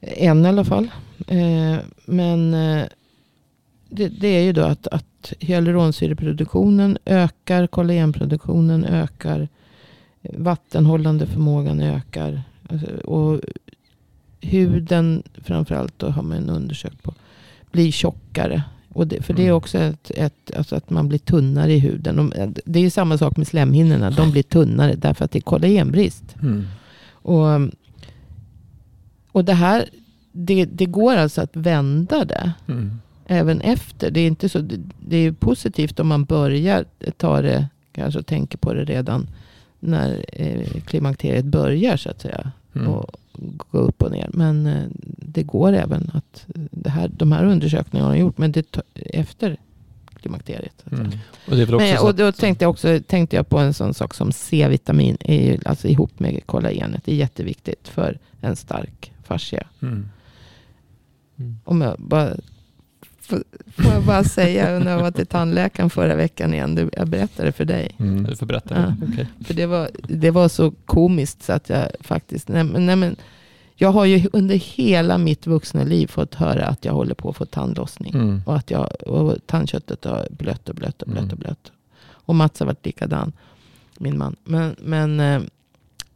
[0.00, 0.90] Än i alla fall.
[1.28, 2.84] Eh, men eh,
[3.88, 5.06] det, det är ju då att, att
[5.40, 9.48] hyaluronsyreproduktionen ökar, kollagenproduktionen ökar,
[10.22, 12.42] vattenhållande förmågan ökar.
[12.68, 13.40] Alltså, och
[14.40, 17.14] huden framförallt då har man undersökt på.
[17.72, 18.62] Blir tjockare.
[18.88, 19.56] Och det, för det är Mm.
[19.56, 22.18] också ett, ett, alltså att man blir tunnare i huden.
[22.18, 22.32] Och
[22.64, 24.10] det är samma sak med slemhinnorna.
[24.10, 26.36] De blir tunnare därför att det är kollagenbrist.
[26.42, 26.66] Mm.
[27.12, 27.70] Och,
[29.32, 29.88] och det här,
[30.32, 32.52] det, det går alltså att vända det.
[32.68, 33.00] Mm.
[33.26, 34.10] Även efter.
[34.10, 34.58] Det är, inte så,
[35.00, 36.84] det, är positivt om man börjar
[37.16, 39.26] ta det, kanske tänker på det redan
[39.80, 42.50] när eh, klimakteriet börjar så att säga.
[42.74, 42.88] Mm.
[42.88, 43.16] Och
[43.56, 44.30] gå upp och ner.
[44.32, 44.84] Men eh,
[45.16, 48.38] det går även att det här, de här undersökningarna har gjort.
[48.38, 49.56] Men det efter
[50.20, 50.84] klimakteriet.
[50.92, 51.10] Mm.
[51.48, 54.32] Och det Men, och då tänkte jag också tänkte jag på en sån sak som
[54.32, 55.16] C-vitamin.
[55.20, 57.04] Är alltså ihop med kollagenet.
[57.04, 59.66] Det är jätteviktigt för en stark fascia.
[59.82, 60.08] Mm.
[61.64, 62.36] Om jag bara,
[63.26, 63.42] får,
[63.76, 66.90] får jag bara säga när jag var till tandläkaren förra veckan igen.
[66.96, 67.96] Jag berättade för dig.
[67.98, 68.24] Mm.
[68.24, 68.74] Du får berätta.
[68.80, 69.06] Ja.
[69.12, 69.26] Okej.
[69.44, 72.48] För det var, det var så komiskt så att jag faktiskt...
[72.48, 73.16] Nej, men- nej, men,
[73.76, 77.36] jag har ju under hela mitt vuxna liv fått höra att jag håller på att
[77.36, 78.14] få tandlossning.
[78.14, 78.42] Mm.
[78.46, 81.32] Och att jag, och tandköttet har blött och blött och blött Mm.
[81.32, 81.72] och blött.
[82.06, 83.32] Och Mats har varit likadan.
[83.98, 84.36] Min man.
[84.44, 85.42] Men, men eh,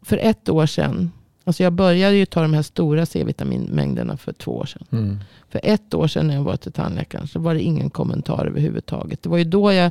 [0.03, 1.11] för ett år sedan.
[1.49, 4.87] Alltså jag började ju ta de här stora C-vitaminmängderna för två år sedan.
[4.91, 5.19] Mm.
[5.49, 9.23] För ett år sedan när jag var till tandläkaren så var det ingen kommentar överhuvudtaget.
[9.23, 9.91] Det var ju då jag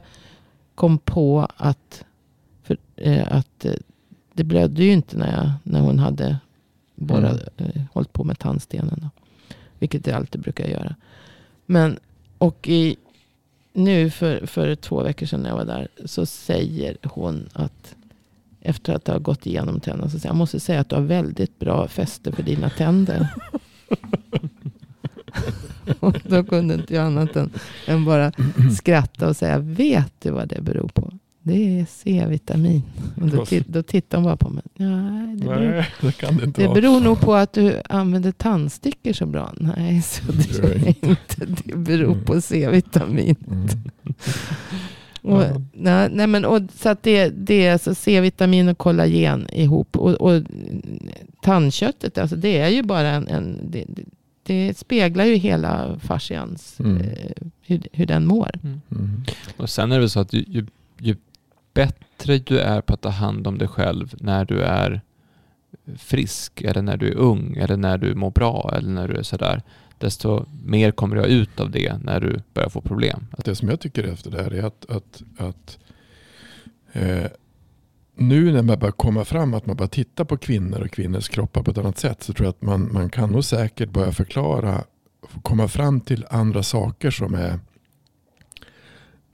[0.76, 2.06] kom på att,
[2.64, 3.74] för, eh, att eh,
[4.34, 6.38] det blödde ju inte när, jag, när hon hade
[6.96, 9.00] borrat, eh, hållit på med tandstenen.
[9.02, 9.10] Då.
[9.80, 10.96] Vilket det alltid brukar göra.
[11.66, 12.00] Men,
[12.38, 12.96] och i,
[13.74, 17.96] nu för, för två veckor sedan när jag var där så säger hon att
[18.68, 21.88] efter att ha gått igenom tänderna så jag, måste säga att du har väldigt bra
[21.88, 23.28] fäste för dina tänder.
[26.00, 27.50] och då kunde inte jag annat än,
[27.88, 28.32] än bara
[28.78, 31.14] skratta och säga, vet du vad det beror på?
[31.42, 32.82] Det är C-vitamin.
[33.22, 34.64] Och då, då tittar hon bara på mig.
[34.76, 36.82] Nej, det beror, Nej, det kan det inte det vara.
[36.82, 39.54] beror nog på att du använder tandstyckor så bra.
[39.58, 41.46] Nej, så det är inte.
[41.46, 43.36] Det beror på C-vitamin.
[43.48, 43.68] Mm.
[45.22, 45.62] Och, Ja.
[45.74, 49.98] nej, nej, men, och, så att det, det är alltså C-vitamin och kollagen ihop.
[49.98, 50.44] Och, och
[51.42, 53.28] tandköttet, alltså det är ju bara en...
[53.28, 54.04] en det, det,
[54.44, 57.02] det speglar ju hela fascians, Mm.
[57.02, 58.50] eh, hur, hur den mår.
[58.64, 58.82] Mm.
[58.92, 59.24] Mm.
[59.58, 60.66] Och sen är det väl så att ju, ju,
[61.00, 61.16] ju
[61.74, 65.02] bättre du är på att ta hand om dig själv när du är
[65.98, 69.24] frisk eller när du är ung eller när du mår bra eller när du är
[69.24, 69.62] sådär
[69.98, 73.28] desto mer kommer du ha ut av det när du börjar få problem.
[73.38, 75.78] Det som jag tycker efter det här är att, att, att
[76.92, 77.26] eh,
[78.16, 81.64] nu när man börjar komma fram, att man börjar titta på kvinnor och kvinnors kroppar
[81.64, 84.84] på ett annat sätt så tror jag att man, man kan nog säkert börja förklara,
[85.42, 87.60] komma fram till andra saker som är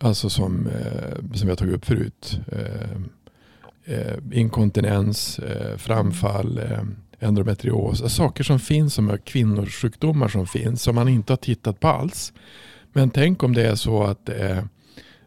[0.04, 2.40] Alltså som, eh, som jag tagit upp förut.
[2.52, 2.92] Eh,
[3.86, 6.84] eh, inkontinens, eh, framfall, eh,
[7.24, 8.14] endometrios.
[8.14, 12.34] Saker som finns som är kvinnosjukdomar som finns som man inte har tittat på alls.
[12.94, 14.68] Men tänk om det är så att det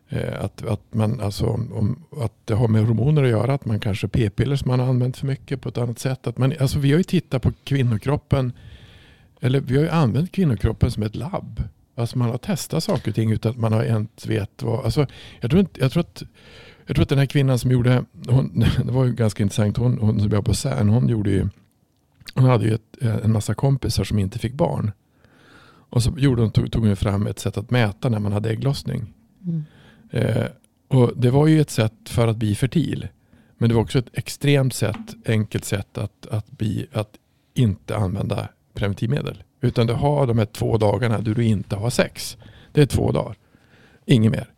[0.08, 3.54] eh, att, att, man, alltså, om, att det har med hormoner att göra.
[3.54, 6.26] Att man kanske p-piller som man har använt för mycket på ett annat sätt.
[6.26, 8.52] Att man, alltså, vi har ju tittat på kvinnokroppen.
[9.40, 11.62] Eller vi har ju använt kvinnokroppen som ett labb.
[11.96, 14.84] Alltså man har testat saker och ting utan att man har ens vet vad.
[14.84, 15.06] Alltså,
[15.40, 16.22] jag, tror inte, jag, tror att,
[16.86, 19.98] jag tror att den här kvinnan som gjorde, hon, det var ju ganska intressant, hon,
[19.98, 21.48] hon som jobbade på CERN, hon gjorde ju,
[22.34, 24.92] hon hade ju ett, en massa kompisar som inte fick barn.
[25.90, 28.50] Och så gjorde hon, tog, tog hon fram ett sätt att mäta när man hade
[28.50, 29.14] ägglossning.
[29.44, 29.64] Mm.
[30.10, 30.46] Eh,
[30.88, 33.08] och det var ju ett sätt för att bli fertil.
[33.58, 37.10] Men det var också ett extremt sätt, enkelt sätt att, att, bli, att
[37.54, 39.42] inte använda preventivmedel.
[39.60, 42.36] Utan du har de här två dagarna då du inte har sex.
[42.72, 43.36] Det är två dagar.
[44.06, 44.52] Inget mer.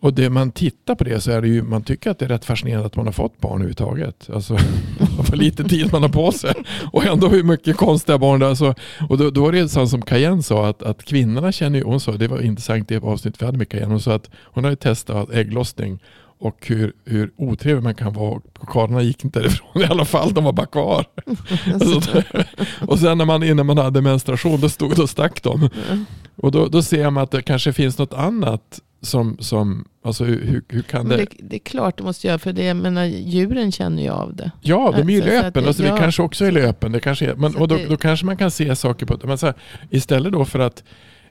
[0.00, 2.28] Och det man tittar på det så är det ju, man tycker att det är
[2.28, 4.30] rätt fascinerande att man har fått barn överhuvudtaget.
[4.30, 4.58] Alltså
[5.30, 6.54] vad lite tid man har på sig.
[6.92, 8.48] Och ändå hur mycket konstiga barn det.
[8.48, 8.74] Alltså,
[9.08, 12.00] och då, då var det sånt som Cayenne sa att, att kvinnorna känner ju, hon
[12.00, 13.92] sa, det var intressant det avsnitt vi hade med Cayenne.
[13.92, 15.98] Hon sa att hon hade testat ägglossning
[16.38, 18.40] och hur, hur otrevlig man kan vara.
[18.58, 21.04] Och karlarna gick inte därifrån i alla fall, de var bara kvar.
[21.74, 22.22] Alltså,
[22.80, 25.68] och sen när man, innan man hade menstruation, då, stod, då stack de.
[26.36, 30.62] Och då, då ser man att det kanske finns något annat som, som alltså hur,
[30.68, 31.16] hur, kan det...
[31.16, 32.38] det, det är klart det måste göra.
[32.38, 34.50] För det, jag menar, djuren känner ju av det.
[34.60, 35.62] Ja, de är ju Så- så att löpen.
[35.62, 35.92] det- Alltså, ja.
[35.94, 36.92] Det kanske också är löpen.
[36.92, 39.18] Det kanske är, men, och då, att då kanske man kan se saker på...
[39.26, 39.54] Men så här,
[39.90, 40.84] istället då för att,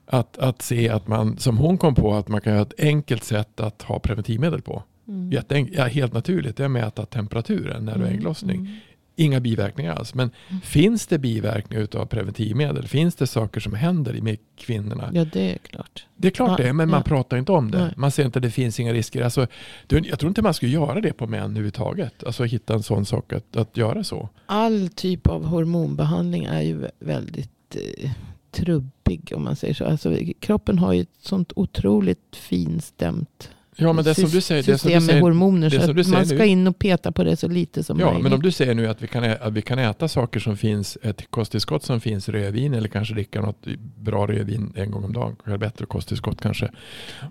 [0.06, 3.24] att, att se att man, som hon kom på, att man kan ha ett enkelt
[3.24, 4.84] sätt att ha preventivmedel på.
[5.08, 5.32] Mm.
[5.32, 8.60] Jätteenk, ja, helt naturligt, det är att mäta temperaturen när du har Mm, ägglossning.
[8.60, 8.72] mm.
[9.16, 10.14] Inga biverkningar alls.
[10.14, 10.62] Men Mm.
[10.62, 12.88] finns det biverkningar av preventivmedel?
[12.88, 15.10] Finns det saker som händer med kvinnorna?
[15.14, 16.06] Ja, det är klart.
[16.18, 17.04] Det är klart Ja, det är, men man ja.
[17.04, 17.78] pratar inte om det.
[17.84, 17.94] Nej.
[17.98, 19.22] Man ser inte att det finns inga risker.
[19.24, 19.48] Alltså,
[19.88, 22.24] jag tror inte man skulle göra det på män överhuvudtaget.
[22.24, 24.30] Alltså hitta en sån sak att, att göra så.
[24.46, 28.10] All typ av hormonbehandling är ju vä- väldigt eh,
[28.52, 29.86] trubbig om man säger så.
[29.86, 34.66] Alltså, kroppen har ju ett sånt otroligt finstämt Ja, men det som du säger, det
[34.66, 35.70] som system du med säger hormoner.
[35.70, 38.06] det Så att man ska nu- in och peta på det så lite som Ja,
[38.06, 38.24] möjligt.
[38.24, 40.98] men om du säger nu att vi kan, att vi kan äta saker som finns,
[41.04, 43.66] ett kosttillskott som finns rödvin eller kanske dricka något
[44.00, 46.72] bra rödvin en gång om dagen, kanske bättre kosttillskott kanske.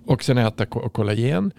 [0.07, 1.51] Och sen äta ko- kollagen.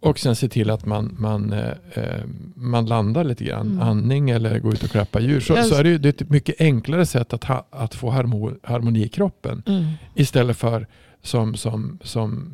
[0.00, 3.80] Och sen se till att man, man, eh, eh, man landar lite grann, Mm.
[3.82, 5.40] andning eller gå ut och klappa djur.
[5.40, 8.52] Så, så är det det är ett mycket enklare sätt att, ha, att få harmo,
[8.62, 9.62] harmoni i kroppen.
[9.66, 9.84] Mm.
[10.14, 10.86] Istället för
[11.22, 12.52] som, som, som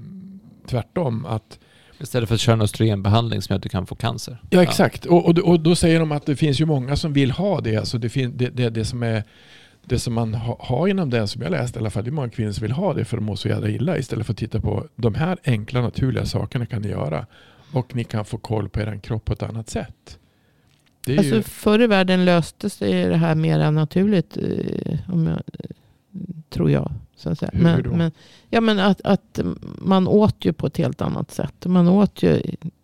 [0.67, 1.27] tvärtom.
[1.27, 1.59] att
[2.01, 4.39] Istället för att köra en östrogenbehandling som gör att du kan få cancer.
[4.51, 5.07] Ja exakt.
[5.07, 7.77] Och, och, och då säger de att det finns ju många som vill ha det.
[7.77, 9.25] Alltså det, fin, det, det, det som är
[9.85, 12.05] det som man ha, har inom den som jag läst i alla fall.
[12.05, 13.99] Det är många kvinnor som vill ha det för att må så jävla illa.
[13.99, 17.27] Istället för att titta på de här enkla naturliga sakerna kan ni göra.
[17.73, 20.19] Och ni kan få koll på er kropp på ett annat sätt.
[21.07, 24.37] Det är Alltså, ju, förr i världen löste sig det här mer naturligt.
[24.37, 25.43] Eh, om jag,
[26.51, 26.93] tror jag.
[27.17, 27.51] Så att säga.
[27.55, 27.97] Hur- men, då?
[27.97, 28.13] Men,
[28.51, 29.41] ja, men att, att
[29.79, 31.67] man åt ju på ett helt annat sätt.
[31.67, 32.43] Man åt ju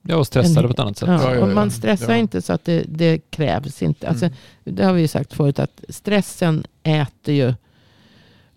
[0.08, 1.08] Ja, och stressade En- på ett annat sätt.
[1.08, 2.16] Ja, Ja, ja, och man stressar Ja.
[2.18, 4.08] inte så att det, det krävs inte.
[4.08, 4.36] Alltså, Mm.
[4.64, 7.54] Det har vi ju sagt förut att stressen äter ju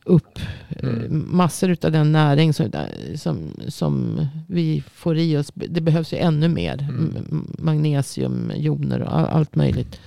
[0.05, 0.39] upp
[0.69, 1.25] eh, Mm.
[1.31, 2.71] massor av den näring som,
[3.15, 5.51] som, som vi får i oss.
[5.53, 6.81] Det behövs ju ännu mer.
[6.81, 7.47] Mm.
[7.59, 9.99] Magnesium, joner och all, allt möjligt.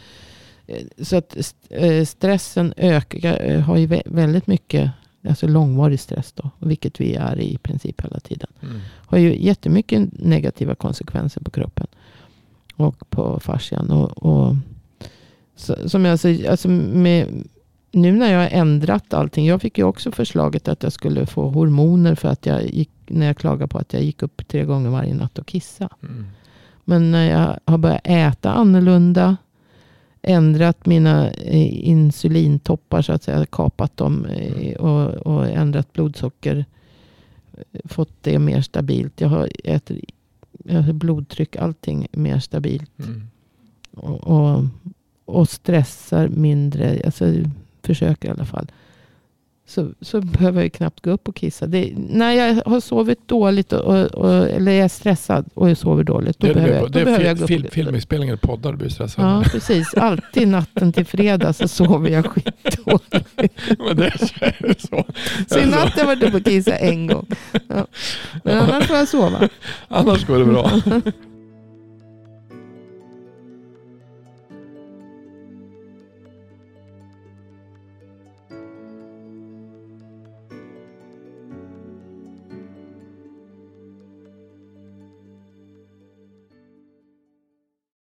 [0.67, 1.37] Eh, Så att
[1.71, 4.91] eh, stressen ökar, eh, har ju vä- väldigt mycket,
[5.29, 8.81] alltså långvarig stress då, vilket vi är i princip hela tiden mm.
[9.07, 11.87] har ju jättemycket negativa konsekvenser på kroppen.
[12.77, 13.91] Och på fascian.
[13.91, 14.57] Och, och,
[15.57, 17.45] så, som jag säger, alltså med,
[17.93, 19.47] nu när jag har ändrat allting.
[19.47, 23.27] Jag fick ju också förslaget att jag skulle få hormoner för att jag gick, när
[23.27, 25.89] jag klagade på att jag gick upp tre gånger varje natt och kissa.
[26.03, 26.27] Mm.
[26.85, 29.37] Men när jag har börjat äta annorlunda,
[30.23, 36.65] ändrat mina eh, insulintoppar så att säga, kapat dem eh, och, och ändrat blodsocker,
[37.85, 39.21] fått det mer stabilt.
[39.21, 40.01] Jag har äter,
[40.69, 43.29] har blodtryck, allting mer stabilt Mm.
[43.91, 44.65] och, och,
[45.25, 47.03] och stressar mindre.
[47.05, 47.25] Alltså
[47.83, 48.71] försöker i alla fall.
[49.67, 51.67] Så, så behöver jag knappt gå upp och kissa.
[51.67, 56.05] Det, när jag har sovit dåligt och, och, och, eller är stressad och jag sover
[56.05, 56.39] dåligt.
[56.39, 58.39] Då Det, behöver jag, då det är behöver jag gå fil, upp och filminspelning eller
[58.39, 59.25] poddar du blir stressad.
[59.25, 59.95] Ja, precis.
[59.95, 63.29] Alltid natten till fredag så sover jag skitdåligt.
[63.79, 65.05] Men det är det så.
[65.49, 67.27] Så i natt har jag varit uppe och kissat en gång.
[67.69, 67.87] Ja.
[68.45, 69.49] Men annars får jag sova.
[69.89, 70.71] Annars går det bra.